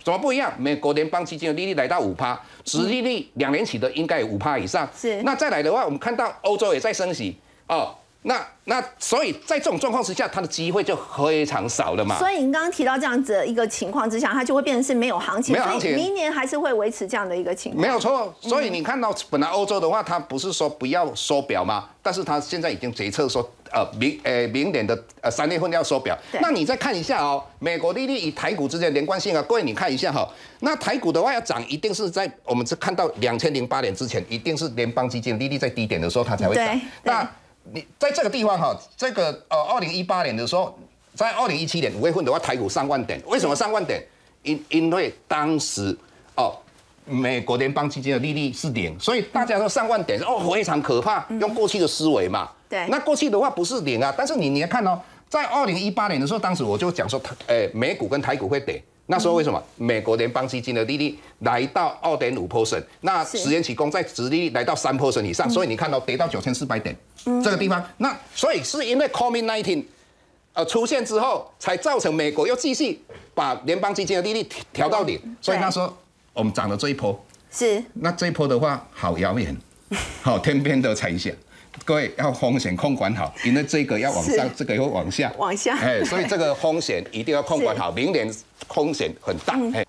[0.03, 0.51] 怎么不一样？
[0.57, 4.89] 美国联邦基金的利率来到五趴，实利率两年起的应该有五趴以上。
[4.97, 5.21] 是。
[5.21, 7.93] 那再来的话，我们看到欧洲也在升息哦。
[8.27, 12.17] 那那所以在这种状况之下，它的机会就非常少了嘛。
[12.17, 15.53] 所以您刚刚提到这样子的一个情况之下，它就会变成是没有行情。
[15.53, 17.81] 没有行情，明年还是会维持这样的一个情况。
[17.81, 18.33] 没有错。
[18.41, 21.87] 所以你看到本来欧洲的话，它不是说不要收表吗？
[22.01, 26.17] 但是它现在已经决策说，呃明呃明年的呃三月份要收表。
[26.41, 30.27] 那你再看一下哦，美国利率与台股之间连贯性啊，各位你看一下哈。
[30.61, 36.81] 那台股的话要涨，一定是在我们是看到两千零八年之前，一定是联邦基金利率在低点的时候它才会涨。
[37.03, 37.29] 那
[37.73, 40.77] 你在这个地方哈，这个呃，二零一八年的时候，
[41.13, 44.03] 在二零一七年五月份的话，台股上万点，为什么上万点？
[44.43, 45.97] 因因为当时
[46.35, 46.55] 哦，
[47.05, 51.25] 美国联邦基金的利率是零，所以大家都上万点，哦，非常可怕。
[51.39, 52.85] 用过去的思维嘛，对。
[52.87, 58.83] 那过去的话不是零啊，但是你你要看哦，在二零一八年的时候，当时我就讲说，台诶美股跟台股会跌。
[59.07, 59.63] 那时候为什么？
[59.77, 66.95] 美国联邦基金的利率来到二点五 percent，那十年期公债殖利率来到三 percent 以上，所以你看到跌到九千四百点
[67.43, 69.83] 这个地方，那所以是因为 COVID nineteen
[70.53, 72.99] 呃出现之后，才造成美国又继续
[73.33, 75.95] 把联邦基金的利率调到零，所以那时候
[76.33, 77.83] 我们涨了这一波，是。
[77.93, 79.55] 那这一波的话好遥远，
[80.23, 81.29] 好天边的彩霞。
[81.85, 88.27] 各位要风险控管好，因为这个要往上，这个要往下，往下哎，所以这个风险一定要控管好， 明年
[88.67, 89.85] 风险很大，哎。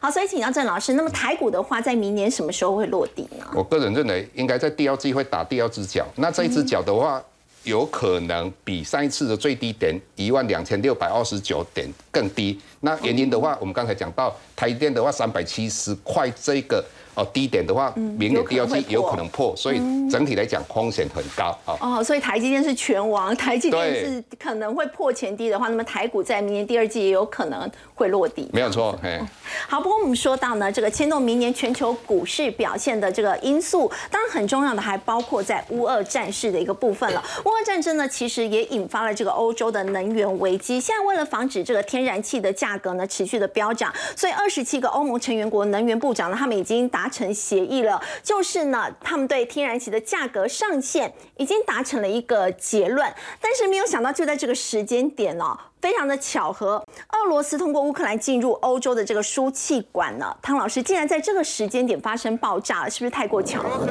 [0.00, 3.46] 好，所以请教郑老师，那么台股的话，在明年什么时候会落地呢？
[3.54, 6.04] 我个人认为，应该在第二季会打第二只脚。
[6.16, 7.22] 那这一只脚的话，
[7.62, 12.60] 有可能比上一次的最低点一万两千六百二十九点更低。
[12.80, 16.84] 那原因的话，我们刚才讲到台电的话，三百七十块这个。
[17.14, 19.78] 哦，低点的话，明年第二季有可能破，所以
[20.10, 21.76] 整体来讲风险很高啊。
[21.78, 28.48] 哦，所以台积电是全王，台积电是可能会破前低的话，那么台股在明年第二季也有可能会落地。
[28.50, 29.20] 没有错，嘿。
[29.68, 37.22] 好，不过我们说到呢，这个牵动明年全球股市表现的这个因素，当然很重要的还包括在乌俄战事的一个部分了。
[37.44, 40.80] 乌俄战争呢，其实也引发了这个欧洲的能源危机。
[40.80, 47.01] 现在为了防止这个天然气的价格呢持续的飙涨，所以二十七个欧盟成员国能源部长呢，他们已经打。
[47.02, 56.74] 达成协议了，就是呢，他们对天然气的价格上限已经达成了一个结论，但是没有想到就在这个时间点哦，非常的巧合，
[57.08, 63.84] 俄罗斯通过乌克兰进入欧洲的这个输气管呢，汤老师竟然在这个时间点发生爆炸了，是不是太过巧合？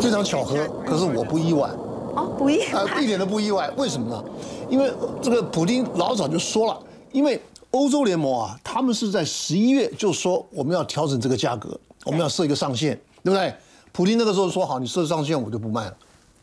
[0.00, 1.70] 非常巧合，可是我不意外
[2.16, 4.24] 哦，不意外，一点都不意外，为什么呢？
[4.68, 6.76] 因为这个普京老早就说了，
[7.12, 11.78] 因为欧洲联盟啊，他们是在十一月就说我们要调整这个价格。
[12.06, 13.52] 我们要设一个上限，对不对？
[13.90, 15.96] 普京那个时候说好，你设上限我就不卖了。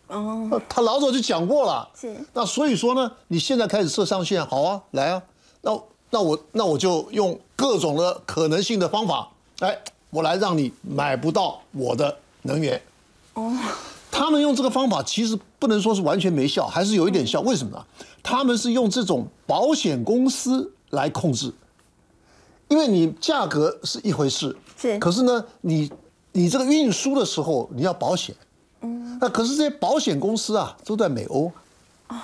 [0.08, 1.88] 哦，他老早就讲过了。
[2.00, 2.14] 是。
[2.34, 5.24] 那所以说呢，你现在开始设上限，好啊，来啊。
[5.62, 12.82] 那那我那我就用各种的可能性的方法，哎，我来让你买不到我的能源。
[13.36, 13.58] 哦。
[14.12, 17.40] 他们用这个方法其实不能说是完全没效，还是有一点效。
[17.42, 17.86] 为什么呢？
[18.22, 21.52] 他们是用这种保险公司来控制，
[22.68, 24.56] 因为你价格是一回事。
[25.00, 25.92] 可是呢，你
[26.32, 28.36] 你这个运输的时候你要保险，
[28.82, 31.52] 嗯，那可是这些保险公司啊都在美欧，
[32.10, 32.16] 哦，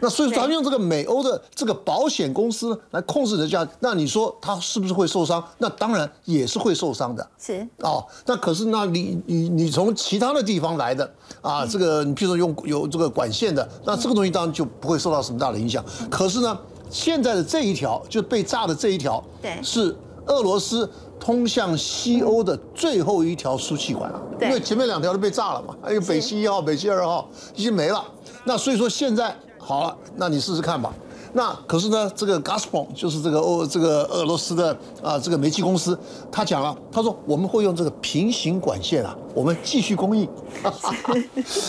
[0.00, 5.42] 那所以咱们用这个美欧的这个保险公司来控制人家，那你说他是不是会受伤？
[5.58, 8.04] 那当然也是会受伤的，是哦。
[8.26, 15.82] 那可是那你你你从其他的地方来的啊，这个你譬如说用有这个管线的，那这个东西当然就不会受到什么大的影响。
[16.10, 16.58] 可是呢，
[16.90, 20.90] 现在的这一条就被炸的这一条，对，是俄罗斯。
[21.24, 28.04] 通向西欧的最后一条输气管啊，因为前面两条都被炸了嘛，还有北溪一号、北溪二号已经没了。
[28.44, 30.92] 那所以说现在好了，那你试试看吧。
[31.32, 35.98] 那可是呢，这个 Gazprom 就是这个欧这个俄罗斯的啊这个煤气公司，
[36.30, 40.28] 他讲了，他说我们会用这个平行管线啊，我们继续供应。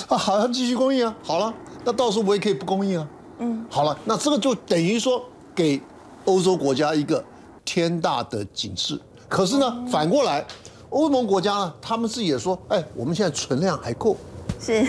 [0.10, 1.16] 啊，好，像继续供应啊。
[1.24, 1.54] 好了，
[1.86, 3.08] 那到时候我也可以不供应啊。
[3.40, 5.24] 嗯，好了，那这个就等于说
[5.56, 5.82] 给
[6.26, 7.24] 欧洲国家一个
[7.64, 9.00] 天大的警示。
[9.28, 10.46] 可是呢，反过来，
[10.90, 14.16] 欧盟国家呢，他们自己也说，哎，我们现在存量还够，
[14.60, 14.86] 是，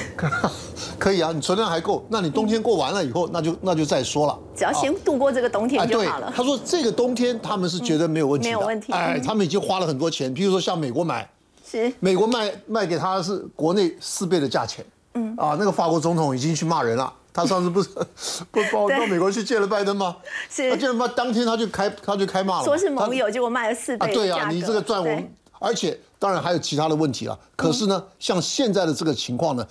[0.98, 6.32] 可以啊，你存量还够，那你冬天过完了以后，那就那就再说了，只要先度过这个冬天就好了。
[6.34, 11.28] 他说这个冬天他们是觉得没有问题的，没有问题，哎，他们已经花了很多钱，比如说像美国买，
[11.68, 17.12] 是，美国卖卖给他是国内四倍的价钱，嗯，啊，那个法国总统已经去骂人了。
[17.36, 17.90] 他上次不是
[18.50, 20.16] 不包到美国去见了拜登吗？
[20.48, 27.38] 是，他见了拜当天他就开他就开骂了，说是盟友，结果卖了四倍对啊，你这个赚我们，而且当然还有其他的问题了。
[27.54, 29.66] 可是呢，像现在的这个情况呢，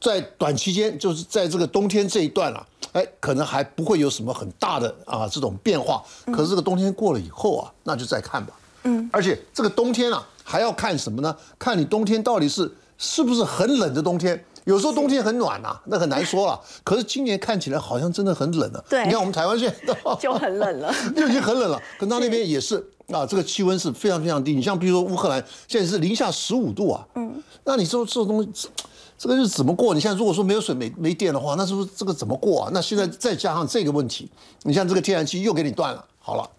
[0.00, 6.02] 在短期间就是在这个冬天这一段啊，哎，可能还不会有什么很大的啊这种变化。
[6.32, 8.52] 可是这个冬天过了以后啊，那就再看吧。
[8.82, 11.36] 嗯，而且这个冬天啊，还要看什么呢？
[11.56, 14.44] 看你冬天到底是是不是很冷的冬天。
[14.66, 16.60] 有时候冬天很暖呐，那很难说了。
[16.82, 18.84] 可是今年看起来好像真的很冷了。
[18.88, 21.80] 对，你看我们台湾现在 就很冷了， 就已经很冷了。
[21.98, 22.76] 可他那边也是
[23.12, 24.54] 啊，这个气温是非常非常低。
[24.54, 28.68] 你像比如说乌克兰现在是零下十五度啊，嗯，那你说这东西，
[29.16, 29.94] 这个日子怎么过？
[29.94, 32.70] 你现在如果说没有水、没没电的话，那是不是这个怎么过啊？
[32.74, 34.28] 那现在再加上这个问题，
[34.64, 36.50] 你像这个天然气又给你断了，好了，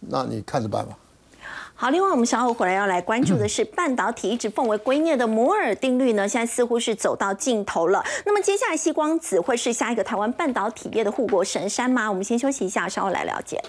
[0.00, 0.96] 那你看着办吧。
[1.82, 8.04] 好，另外我们稍后回来要来关注的是 半导体一直奉为圭臬的摩尔定律呢，现在似乎是走到尽头了。
[8.24, 12.08] 那么接下来，西光子会是下一个台湾半导体业的护国神山吗？
[12.08, 13.60] 我们先休息一下，稍后来了解。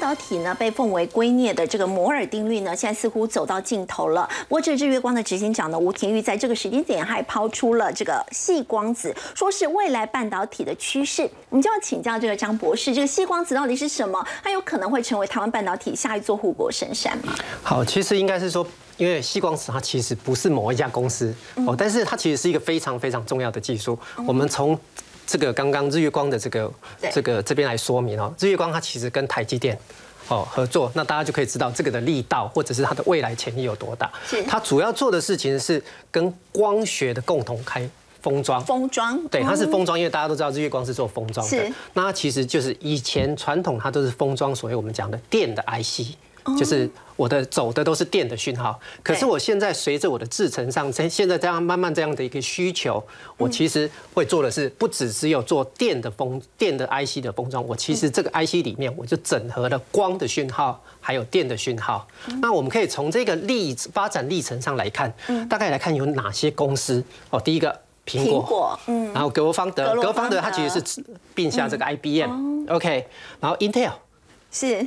[0.00, 4.28] 导体呢被奉为圭臬的这个摩尔定律呢，现在似乎走到尽头了。
[4.48, 11.30] 不过，这日月光的执行长呢吴廷玉在这个时间点还抛出了这个细光子，说是未来半导体的趋势。
[11.50, 14.26] 我们就要请教这个张博士，这个细光子到底是什么？
[14.42, 17.34] 它有可能会成为台湾半导体下一座护国神山吗？
[17.62, 18.66] 好，其实应该是说。
[18.96, 21.34] 因为细光子它其实不是某一家公司
[21.66, 23.98] 哦，但是它其实是一个非常非常重要的技术。
[24.26, 24.78] 我们从
[25.30, 26.72] 这个刚刚日月光的这个
[27.12, 29.78] 这个这边来说明哦，日月光它其实跟台积电。
[30.26, 34.08] 哦，合作，那大家就可以知道这个的力道，或者是它的未来潜力有多大。
[34.24, 37.88] 是它主要做的事情是跟光学的共同开
[38.22, 38.64] 封装。
[38.64, 41.72] 封装，对，它是封装，因为大家都知道日月光是做封装的。
[41.94, 46.14] 那它其实就是以前传统它都是封装，所谓我们讲的电的 IC，
[46.56, 46.88] 就是
[47.20, 48.80] 我的走的都是电的讯号。
[49.02, 53.02] 可是我现在随着我的制程上，现现在这样慢慢这样的一个需求，
[53.36, 62.08] 我其实会做的是不只只有做电的封电的 IC 的封装，我其实这个 IC 里面我就整合了光的讯号还有电的讯号。
[62.40, 65.12] 那我们可以从这个历发展历程上来看，
[65.46, 67.04] 大概来看有哪些公司。
[67.28, 67.38] 哦。
[67.38, 70.40] 第一个苹果，嗯，然后格罗方德，格罗方德。
[70.40, 71.04] 它其实是
[71.34, 73.06] 并下这个 IBM，OK，
[73.40, 73.92] 然后 Intel，OK，
[74.50, 74.86] 是，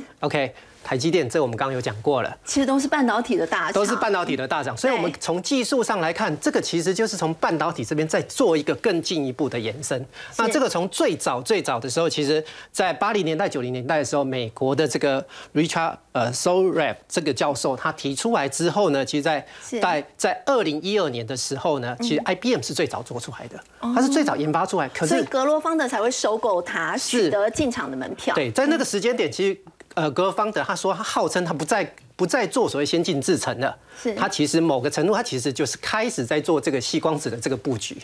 [0.84, 2.36] 台积电，这我们刚刚有讲过了。
[2.44, 10.04] 其实都是半导体的大厂，都是半导体的大厂，所以我们对从技术上来看，这个其实就是从半导体这边再做一个更进一步的延伸。
[10.36, 15.24] 那这个从最早最早的时候，其实在八零年代、九零年代的时候，美国的这个
[15.54, 19.46] Richard 呃 Sorap 这个教授他提出来之后呢，其实在
[19.80, 28.34] 在在二零一二年的时候呢，其实 IBM 是最早做出来的，它是最早研发出来，可是所以格罗方德才会收购它，取得进场的门票。
[28.34, 29.58] 对，在那个时间点，其实
[29.94, 37.96] 呃，格罗方德他说他号称他不再不再做所谓先进制程了是，他其实某个程度他其实就是开始在做这个细光子的这个布局。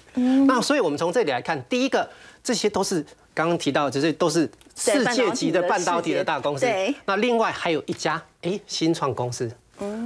[0.47, 2.09] 那所以我们从这里来看，第一个
[2.43, 6.95] 这些都是刚刚提到，就是都是世界级的半导体的大公司对。
[7.07, 9.51] 那另外还有一家哎新创公司。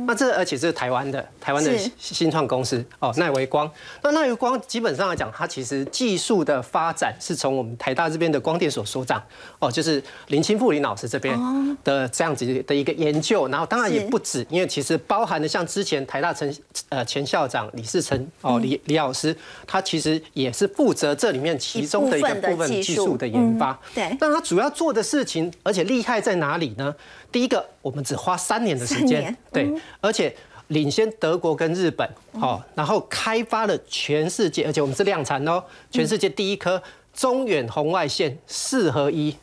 [0.07, 3.71] 那这而且是台湾的台湾的新创公司哦，奈维光。
[4.03, 9.23] 那奈维光基本上来讲，它其实技术的发展是从我们台大这边的光电所所长
[9.59, 11.39] 哦，就是林清富林老师这边
[11.83, 13.49] 的这样子的一个研究。
[13.49, 16.57] 然后当然也不止，因为其实包含了像之前台大陈
[16.89, 23.79] 呃前校长李世成哦李李老师，他其实也是负责这里面其中的一个部分技术的研发。
[23.95, 26.95] 对那他主要做的事情，而且厉害在哪里呢？
[27.35, 29.69] 第一个，我们只花三年的时间对，
[30.01, 30.33] 而且
[30.69, 35.61] 领先德国跟日本，哦，然后开发了全世界，而且我们是量产哦，
[35.91, 36.81] 全世界第一颗
[37.13, 39.35] 中远红外线四合一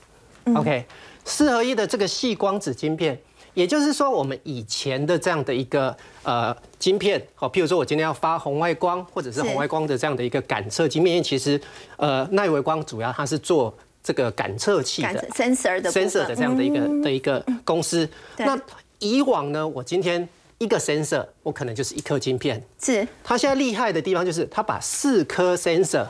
[0.56, 0.86] ，OK，
[1.26, 3.20] 四合一的这个细光子晶片。
[3.54, 9.44] 也就是说，我们以前的这样的一个呃晶片，好，譬如说我今天要发红外光，或者是是。
[9.44, 11.60] 红外光的这样的一个感测晶片，因为其实
[11.98, 18.08] 呃耐维光主要它是做这个感测器的 sensor 的 sensor 的这样的一个的一个公司。
[18.38, 18.60] 那
[19.00, 20.28] 以往呢，我今天
[20.58, 22.64] 一个 sensor，我可能就是一颗晶片。
[22.80, 26.06] 是它现在厉害的地方就是它把四颗 sensor、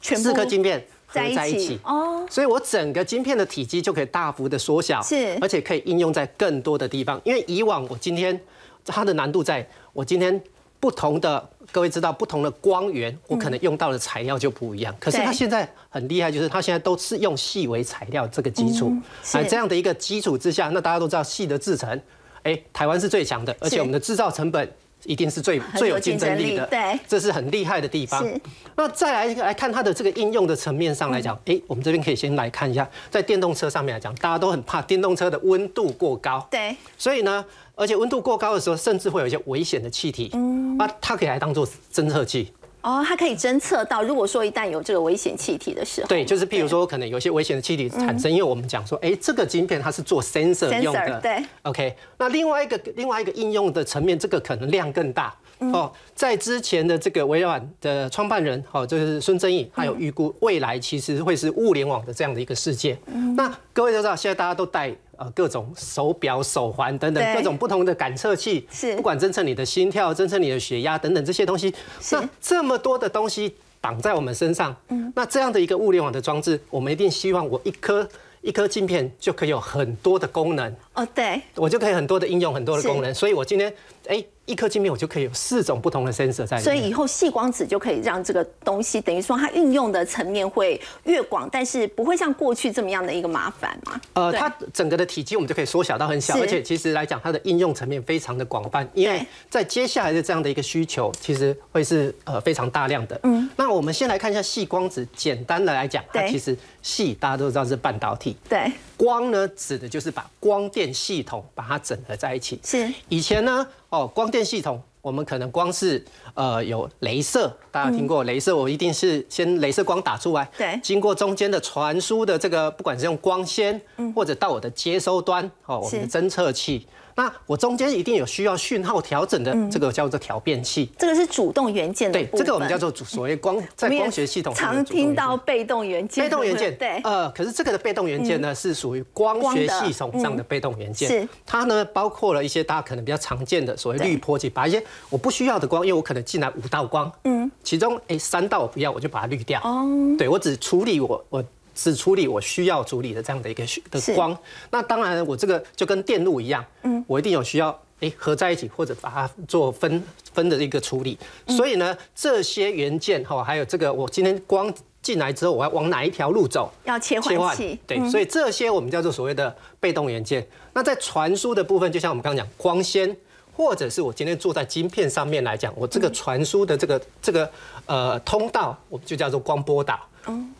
[0.00, 1.78] 全四颗晶片合在一起在一起。
[1.84, 7.20] 哦，所以我整个晶片的体积就可以大幅的缩小，是而且可以应用在更多的地方。
[7.24, 8.38] 因为以往我今天
[8.84, 10.40] 它的难度在，我今天
[10.80, 14.94] 不同的各位知道不同的光源，我可能用到的材料就不一样。
[14.98, 22.00] 可是它现在很厉害，就是它现在都是用细微材料这个基础，是来这样的一个基础之下，那大家都知道细的制成，
[22.42, 24.70] 哎，台湾是最强的，而且我们的制造成本。
[25.06, 27.00] 一定是最最有有竞争力的，力对。
[27.08, 28.22] 这是很厉害的地方。
[28.22, 28.40] 是。
[28.76, 37.44] 那再来来看它的这个应用的层面上来讲，哎，我们这边可以先来看一下，在电动车上面来讲，大家都很怕电动车的温度过高，对，所以呢，
[37.74, 40.30] 而且温度过高的时候，甚至会有一些危险的气体，
[40.78, 42.52] 啊，它可以来当做侦测器。
[42.86, 51.96] 哦，它可以侦测到，如果说一旦有这个危险气体的时候，对，就是譬如说，可能有些危险的气体产生，因为我们讲说，哎，这个晶片它是做 sensor 用的，对，OK。
[52.16, 55.34] 那另外一个另外一个应用的层面，这个可能量更大。
[55.58, 62.96] 哦，在之前的这个微软的创办人，哦，就是孙正义，他有预估未来其实会是物联网的这样的一个世界。
[63.34, 68.94] 那各位都知道，现在大家都戴呃各种手表、手环等等各种不同的感测器，是。
[68.96, 71.74] 不管侦测你的心跳、侦测你的血压等等这些东西，
[72.12, 74.74] 那这么多的东西绑在我们身上，
[75.14, 78.08] 那这样的一个物联网的装置，我们一定希望我一颗
[78.42, 83.14] 一颗镜片就可以有很多的功能，哦，对，我就可以很多的应用，很多的功能。
[83.14, 83.72] 所以我今天
[84.08, 86.64] 哎一颗镜片我就可以有四种不同的 sensor 在里面。
[86.64, 94.00] 所以以后细光子就可以让这个东西，等于说它运用的层面会越广，但是不会像过去这么样的一个麻烦嘛？
[94.14, 103.20] 呃，它整个的体积我们就可以缩小到很小，而且其实来讲，它的应用层面非常的广泛，因为在接下来的这样的一个需求，其实会是呃非常大量的。
[103.24, 112.58] 嗯，那我们先来看一下细光子，简单的来讲，它其实细大家都知道是半导体，对，光呢指的就是把光电系统把它整合在一起。
[112.64, 123.80] 是以前呢，哦，光电系统我们可能光是呃有镭射，大家听过镭射，我一定是先镭射光打出来，对经过中间的传输的这个，不管是用光纤，
[124.14, 126.86] 或者到我的接收端，哦，我们的侦测器。
[127.16, 130.92] 那我中间一定有需要讯号调整的，这个叫做调变器。
[130.98, 141.28] 这个是主动元件的对，这个我们叫做主所谓光在光学系统常听到被动元件，被动元件，对，呃，可是这个的被动元件呢，是属于光学系统上的被动元件，嗯是。
[141.46, 144.06] 它呢包括了一些大家可能比较常见的所谓对。
[144.08, 149.86] 滤波器，把一些我不需要的光，因为我可能进来五道光，嗯，其中哎三道我不要，我就把它滤掉，哦，
[150.18, 151.42] 对我只处理我我。
[151.76, 154.36] 只处理我需要处理的这样的一个需的光，
[154.70, 160.02] 那当然我这个就跟电路一样，嗯，我一定有需要哎合在一起或者把它做分
[160.32, 161.18] 分的一个处理，
[161.48, 164.72] 所以呢这些元件哈，还有这个我今天光
[165.02, 170.44] 进来之后我要往哪一条路走，要切换器，对，所以这些我们叫做所谓的被动元件。
[170.72, 173.14] 那在传输的部分，就像我们刚刚讲光纤，
[173.54, 177.48] 或者是我今天坐在晶片上面来讲，我这个传输的这个这个
[177.84, 180.00] 呃通道，我们就叫做光波导。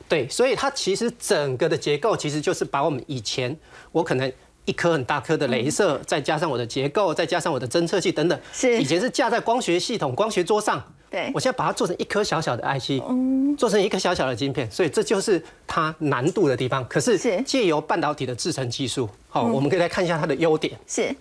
[0.08, 3.56] 对，所以它其实整个的结构其实就是把我们以前
[3.92, 4.32] 我可能。
[4.66, 11.30] 一颗很大颗的镭射，再加上我的结构，再加上我的侦测器等等，是以前是架在光学系统、光学桌上，对。
[11.32, 13.00] 我现在把它做成一颗小小的 IC，
[13.56, 16.84] 做成一颗小小的晶片，所以这就是它难度的地方。
[16.88, 20.76] 可是是借由半导体的制程技术，好，我们可以来看一下它的优点。
[20.88, 21.14] 是。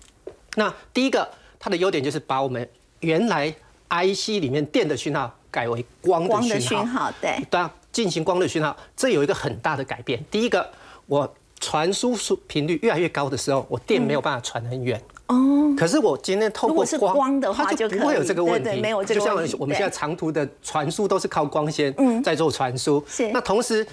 [0.56, 1.30] 那第一个，
[1.60, 2.68] 它的优点就是把我们
[3.02, 3.54] 原来
[3.89, 10.22] IC 里面电的讯号改为光光的的讯号，讯号，对，对啊，进行光的讯号，这有一个很大的改变。
[10.30, 10.70] 第一个，
[11.06, 15.02] 我传输速频率越来越高的时候，我电没有办法传很远。
[15.28, 15.74] 哦。
[15.78, 23.02] 可是我今天透过光的话它就就不会有这个问题，没有这个就像问题对我们现在长途的传输都是靠光纤在做传输。
[23.08, 23.88] 是那同时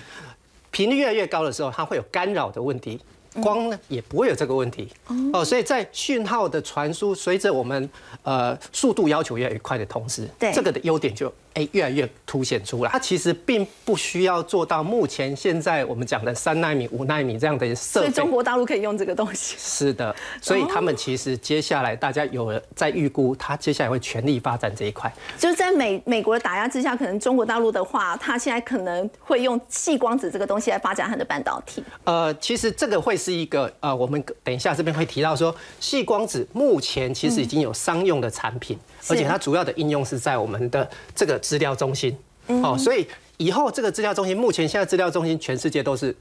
[0.72, 3.00] 频率越来越高的时候，它会有干扰的问题。
[3.40, 4.86] 光呢也不会有这个问题
[5.32, 7.88] 哦，所以在讯号的传输随着我们
[8.24, 12.90] 呃速度要求越来越快的同时，对这个的优点就哎越来越凸显出来。
[12.90, 18.06] 它其实并不需要做到目前现在我们讲的三纳米、五纳米这样的设备。
[18.06, 19.56] 所以中国大陆可以用这个东西。
[19.58, 25.12] 是的，所以他们其实接下来大家有了在预估，它接下来会全力发展这一块。
[25.38, 31.82] 就是在美美国的打压之下，可能中国大陆的话，它现在可能会用细光子这个东西来发展它的半导体。
[32.04, 38.78] 呃，其实这个会是一个呃，我们等一下这边会提到说，细光子目前其实已经有商用的产品，
[39.08, 42.16] 而且它主要的应用是在我们的这个资料中心。
[42.46, 46.14] 哦，所以以后这个资料中心，目前现在资料中心全世界都是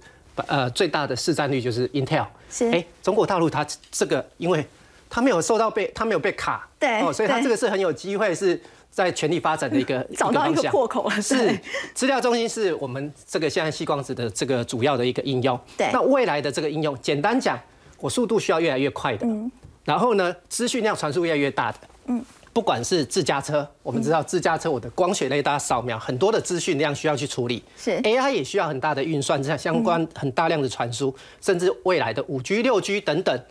[0.47, 2.25] 呃最大的市占率就是 Intel。
[2.49, 2.69] 是。
[2.71, 4.65] 哎，中国大陆它这个因为
[5.09, 8.59] 它没有受到被它没有被卡，对哦，所以它这个是很有机会是。
[8.91, 11.07] 在全力发展的一个 找到一个破口。
[11.07, 11.57] 了 是
[11.93, 15.57] 资料中心是我们这个现在细光子的这个主要的一个应用。
[15.77, 15.89] 对。
[15.93, 17.57] 那未来的这个应用，简单讲，
[18.01, 19.49] 我速度需要越来越快的，嗯。
[19.85, 22.21] 然后呢，资讯量传输越来越大的，嗯，
[22.53, 27.91] 不管是自驾车，我们知道自驾车我的光学雷达扫描很多的资讯量需要去处理，是。
[28.01, 33.41] AI 也需要很大的运算，这样相关很大量的传输，甚至未来的五 G、六 G 等等。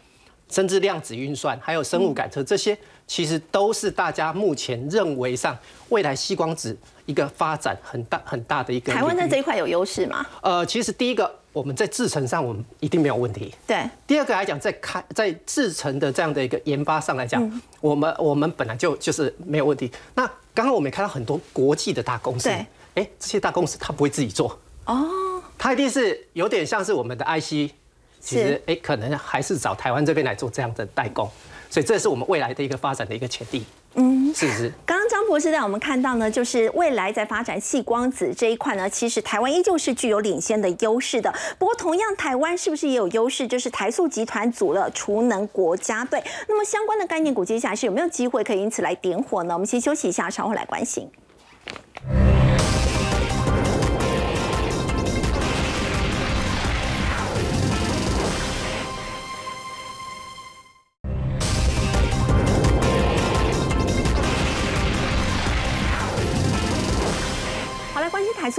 [0.50, 2.76] 甚至量子运算，还有生物感测，这些
[3.06, 5.56] 其实都是大家目前认为上
[5.90, 6.76] 未来细光子
[7.10, 8.92] 一个发展很大很大的一个。
[8.92, 10.24] 台湾在这一块有优势吗？
[10.40, 13.52] 呃，其实第一个我们在制程上我们一定没有问题。
[13.66, 19.90] 对，第二个来讲，在开在制程的这样的一个研发上来讲，我们我们本来就就是没有问题。
[20.14, 27.72] 那刚刚我们也看到很多国际的大公司，对哎，这些大公司它不会自己做，哦，它一定是有点像是我们的 IC，
[28.20, 31.28] 其实是哎可能还是找台湾这边来做这样的代工，
[31.68, 33.64] 所以这是我们未来的一个发展的一个潜力。
[33.94, 34.72] 嗯，是不是？
[34.86, 41.34] 刚刚张博士带我们看到呢，就是未来在发展细光子这一块呢，其实台湾依旧是具有领先的优势的。
[41.58, 43.48] 不过，同样台湾是不是也有优势？
[43.48, 46.22] 就是台塑集团组了储能国家队。
[46.48, 49.54] 那么相关的概念股接下来是有没有机会可以因此来点火呢？
[49.54, 51.10] 我们先休息一下，稍后来关心。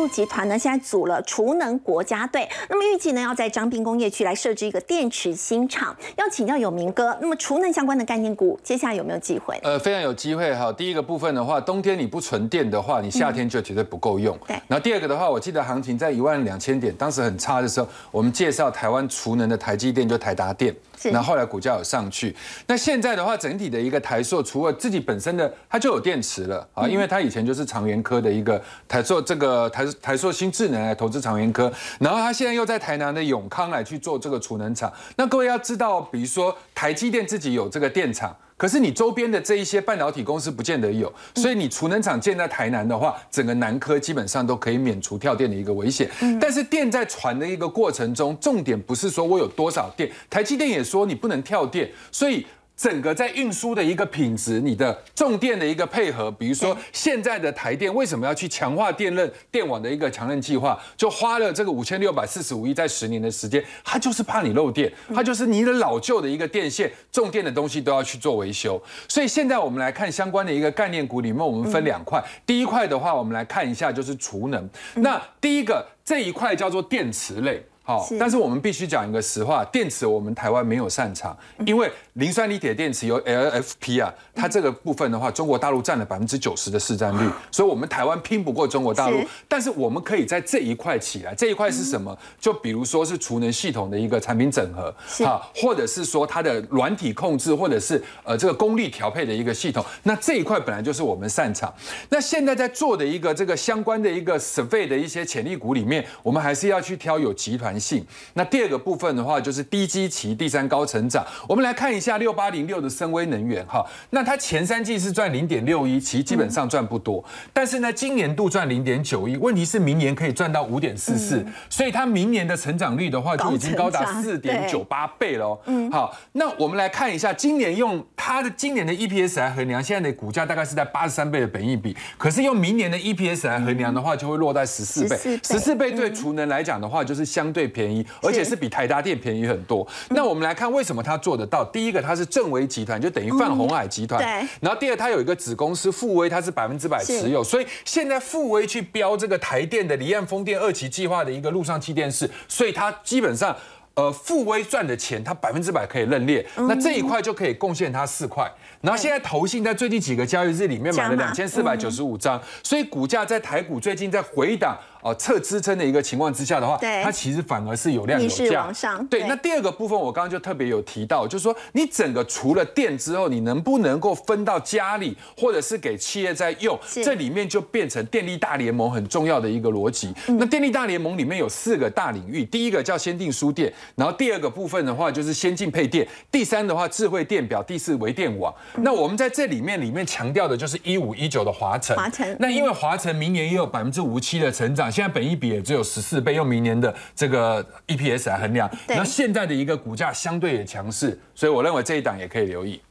[0.01, 2.49] 塑集团呢，现在组了储能国家队。
[2.67, 5.95] 那么预计呢，要在彰滨工业区来设置一个电池新厂。
[6.15, 9.59] 要请教有明哥，那么储能相关的概念股，接下来有没有机会？
[9.61, 10.73] 呃，非常有机会哈。
[10.73, 14.35] 第一个部分的话，冬天你不存电的话，你夏天就绝对不够用。
[14.47, 22.35] 对然后第二个的话，我记得行情在一万两千点，当时很差的时候，我们介绍台湾储能的台积电就台达电，是然后后来股价有上去。
[22.67, 34.91] 那现在的话，整体的一个台塑，除了自己本身的它就有电池了啊，因为它以前就是长源科的一个台塑这个台台塑新智能来投资长源科，然后它现在又在台南的永康来去做这个储能厂。
[35.15, 38.35] 那各位要知道，比如说台积电自己有这个电厂。
[38.61, 46.07] 可是你周边的这一些半导体公司不见得有，所以你储能厂建在台南的话，整个南科基本上都可以免除跳电的一个危险。
[46.39, 52.45] 但是电在传的一个过程中，重点不是说我有多少电，台积电也说你不能跳电，所以。
[52.81, 68.81] 整个在运输的一个品质，你的重电的一个配合，比如说现在的台电为什么要去强化电韧电网的一个强韧计划，就花了这个五千六百四十五亿，在十年的时间，它就是怕你漏电，它就是你的老旧的一个电线，重电的东西都要去做维修。
[69.07, 77.63] 所以现在我们来看相关的一个概念股里面，我们分两块，第一块的话，我们来看一下就是储能，那第一个这一块叫做电池类。
[77.91, 89.21] 好，但是我们必须讲一个实话，电池我们台湾没有擅长，因为磷酸锂铁电池有 LFP 啊，它这个部分的话，中国大陆占了百分之九十的市占率，所以我们台湾拼不过中国大陆。
[89.49, 92.17] 但是我们可以在这一块起来，这一块是什么？
[92.39, 94.93] 就比如说是储能系统的一个产品整合，
[95.25, 101.73] 好，或者是说它的软体控制，或者是呃这个功率调配的一个系统，那这一块本来就是我们擅长。
[102.07, 107.80] 那现在在做的一个这个相关的一个 survey 的一些潜力股里面，我们还是要去挑有集团。
[107.81, 108.05] 性。
[108.35, 111.25] 那第二个部分的话，就是低基期、第三高成长。
[111.47, 117.23] 我们来看一下六八零六的深威能源哈，那它前三季是赚零点六一，其实基本上赚不多。
[117.51, 125.59] 但是呢，今年度赚零点九一，问题是明年可以赚到五点四四，所以它明年的成长率的话，就已经高达四点九八倍了。
[125.65, 135.17] 嗯，好，那我们来看一下，今年用它的今年的 EPS 来衡量，现在的股价大概是在八十三倍的本益比，可是用明年的 EPS 来衡量的话，就会落在十四倍。
[135.41, 137.70] 十四倍对储能来讲的话，就是相对。
[137.71, 139.87] 便宜，而且是比台达电便宜很多。
[140.09, 141.63] 那我们来看为什么他做得到？
[141.71, 144.21] 第一个，它是正威集团，就等于泛红海集团。
[144.21, 144.47] 对。
[144.59, 147.43] 然后第二，他有一个子公司富威，他是百分之百持有。
[147.43, 153.55] 所以现在富威去标这个台电的离岸风电二期计划的一个陆上气电室，所以它基本上。
[153.93, 158.49] 呃，富威赚的钱，它百分之百可以认列，那这一块就可以贡献它四块。
[158.81, 168.71] 然后现在投信在最近几个交易日里面买了两千四百九十五张，所以股价在台股最近在回档哦测支撑的一个情况之下的话，它其实反而是有量有价。
[169.09, 176.79] 对，那第二个部分我刚刚就特别有提到，就是说你整个除了电之后，你能不能够分到家里，或者是给企业在用？
[177.03, 180.13] 这里面就变成电力大联盟很重要的一个逻辑。
[180.25, 183.71] 那电力大联盟里面有四个大领域，第一个叫先进输电。
[183.95, 188.51] 然后第二个部分的话就是先进配电，第三的话智慧电表，第四微电网。
[188.77, 191.95] 那我们在这里面里面强调的就是一五一九的华晨。
[191.95, 192.35] 华晨。
[192.39, 198.69] 那因为华晨明年也有百分之五七的成长，现在本益比也只有十四倍，用明年的这个 EPS 来衡量。
[198.87, 202.81] 那现在的一个股价相对也强势，所以我认为这一档也可以留意。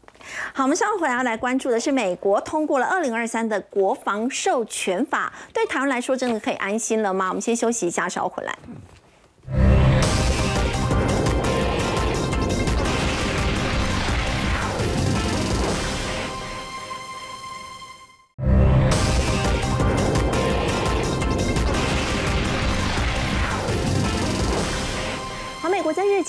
[0.53, 7.29] 好，我们稍后回来要来关注的是美国通过了二零二三的国防授权法，对台湾来说真的可以安心了吗？
[7.29, 8.57] 我们先休息一下，稍后回来。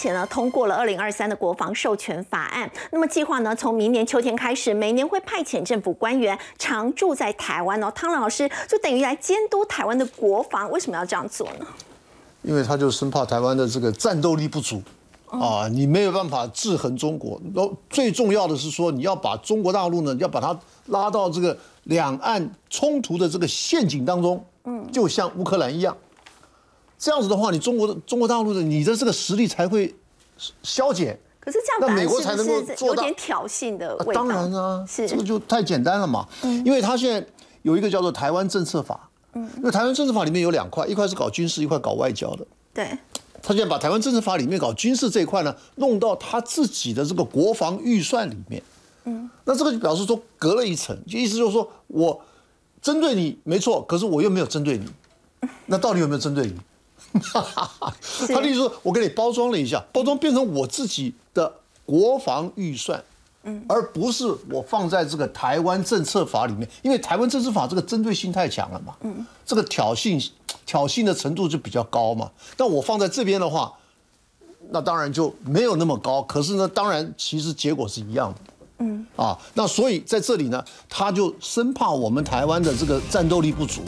[0.01, 2.69] 在日前呢，通过了二零二三的国防授权法案。
[2.91, 7.91] 那么计划呢，从明年秋天开始，每年会派遣政府官员常驻在台湾哦。
[7.91, 11.67] 汤老师就等于来监督台湾的国防，为什么要这样做呢？
[12.41, 14.81] 因为他就生怕台湾的这个战斗力不足
[15.29, 17.39] 啊，你没有办法制衡中国。
[17.53, 25.95] 然后最重要的是说，你要把中国大陆呢，要把它拉到这个两岸冲突的这个陷阱当中，嗯，就像乌克兰一样。
[27.01, 29.91] 这样子的话，你中国的中国大陆的你的这个实力才会
[30.61, 31.19] 消减。
[31.39, 34.21] 可是这样，那美国才能够做到有点挑衅的味道。
[34.21, 36.27] 当然啊，是这个就太简单了嘛。
[36.43, 37.27] 嗯，因为他现在
[37.63, 39.09] 有一个叫做台湾政策法。
[39.33, 42.45] 嗯，因为台湾政策法里面有两块，一块是搞军事，一块搞外交的。
[42.71, 42.87] 对。
[43.41, 48.61] 他现在把台湾政策法里面搞军事这一块呢，弄到他自己的这个国防预算里面。
[49.05, 49.27] 嗯。
[49.45, 52.21] 那这个就表示说隔了一层，就意思就是说我
[52.79, 54.85] 针对你没错，可是我又没有针对你。
[55.65, 56.55] 那到底有没有针对你？
[58.27, 61.51] 他的意思说，我给你包装了一下，包装变成我自己的
[61.85, 63.03] 国防预算，
[63.43, 70.29] 嗯，而不是我放在这个台湾政策法里面，因为台湾政策法这个针对性太强了嘛，嗯，这个挑衅
[70.65, 72.31] 挑衅的程度就比较高嘛。
[72.55, 73.73] 但我放在这边的话，
[74.69, 76.21] 那当然就没有那么高。
[76.21, 78.39] 可是呢，当然其实结果是一样的，
[78.79, 83.81] 嗯，啊，那所以在这里呢，他就生怕我们台湾的这个战斗力不足，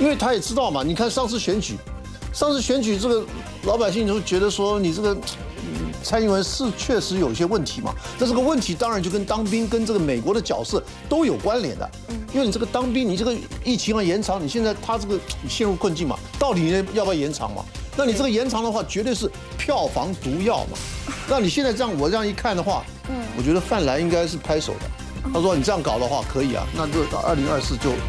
[0.00, 1.76] 因为他也知道嘛，你看上次选举。
[2.34, 3.24] 上次选举，这个
[3.62, 5.16] 老百姓就觉得说你这个
[6.02, 7.94] 蔡英文是确实有一些问题嘛。
[8.18, 11.88] 那这个问题当然就跟当兵、跟这个美国的角色都有关联的。
[12.08, 13.32] 嗯，因为你这个当兵，你这个
[13.64, 15.16] 疫情要延长，你现在他这个
[15.48, 17.64] 陷入困境嘛，到底要不要延长嘛？
[17.96, 20.76] 那你这个延长的话，绝对是票房毒药嘛。
[21.28, 24.90] 那你现在这样，我这样一看的话，嗯，我觉得范兰应该是拍手的。
[25.32, 27.94] 他说你这样搞的话可以啊，那就到二零二四就。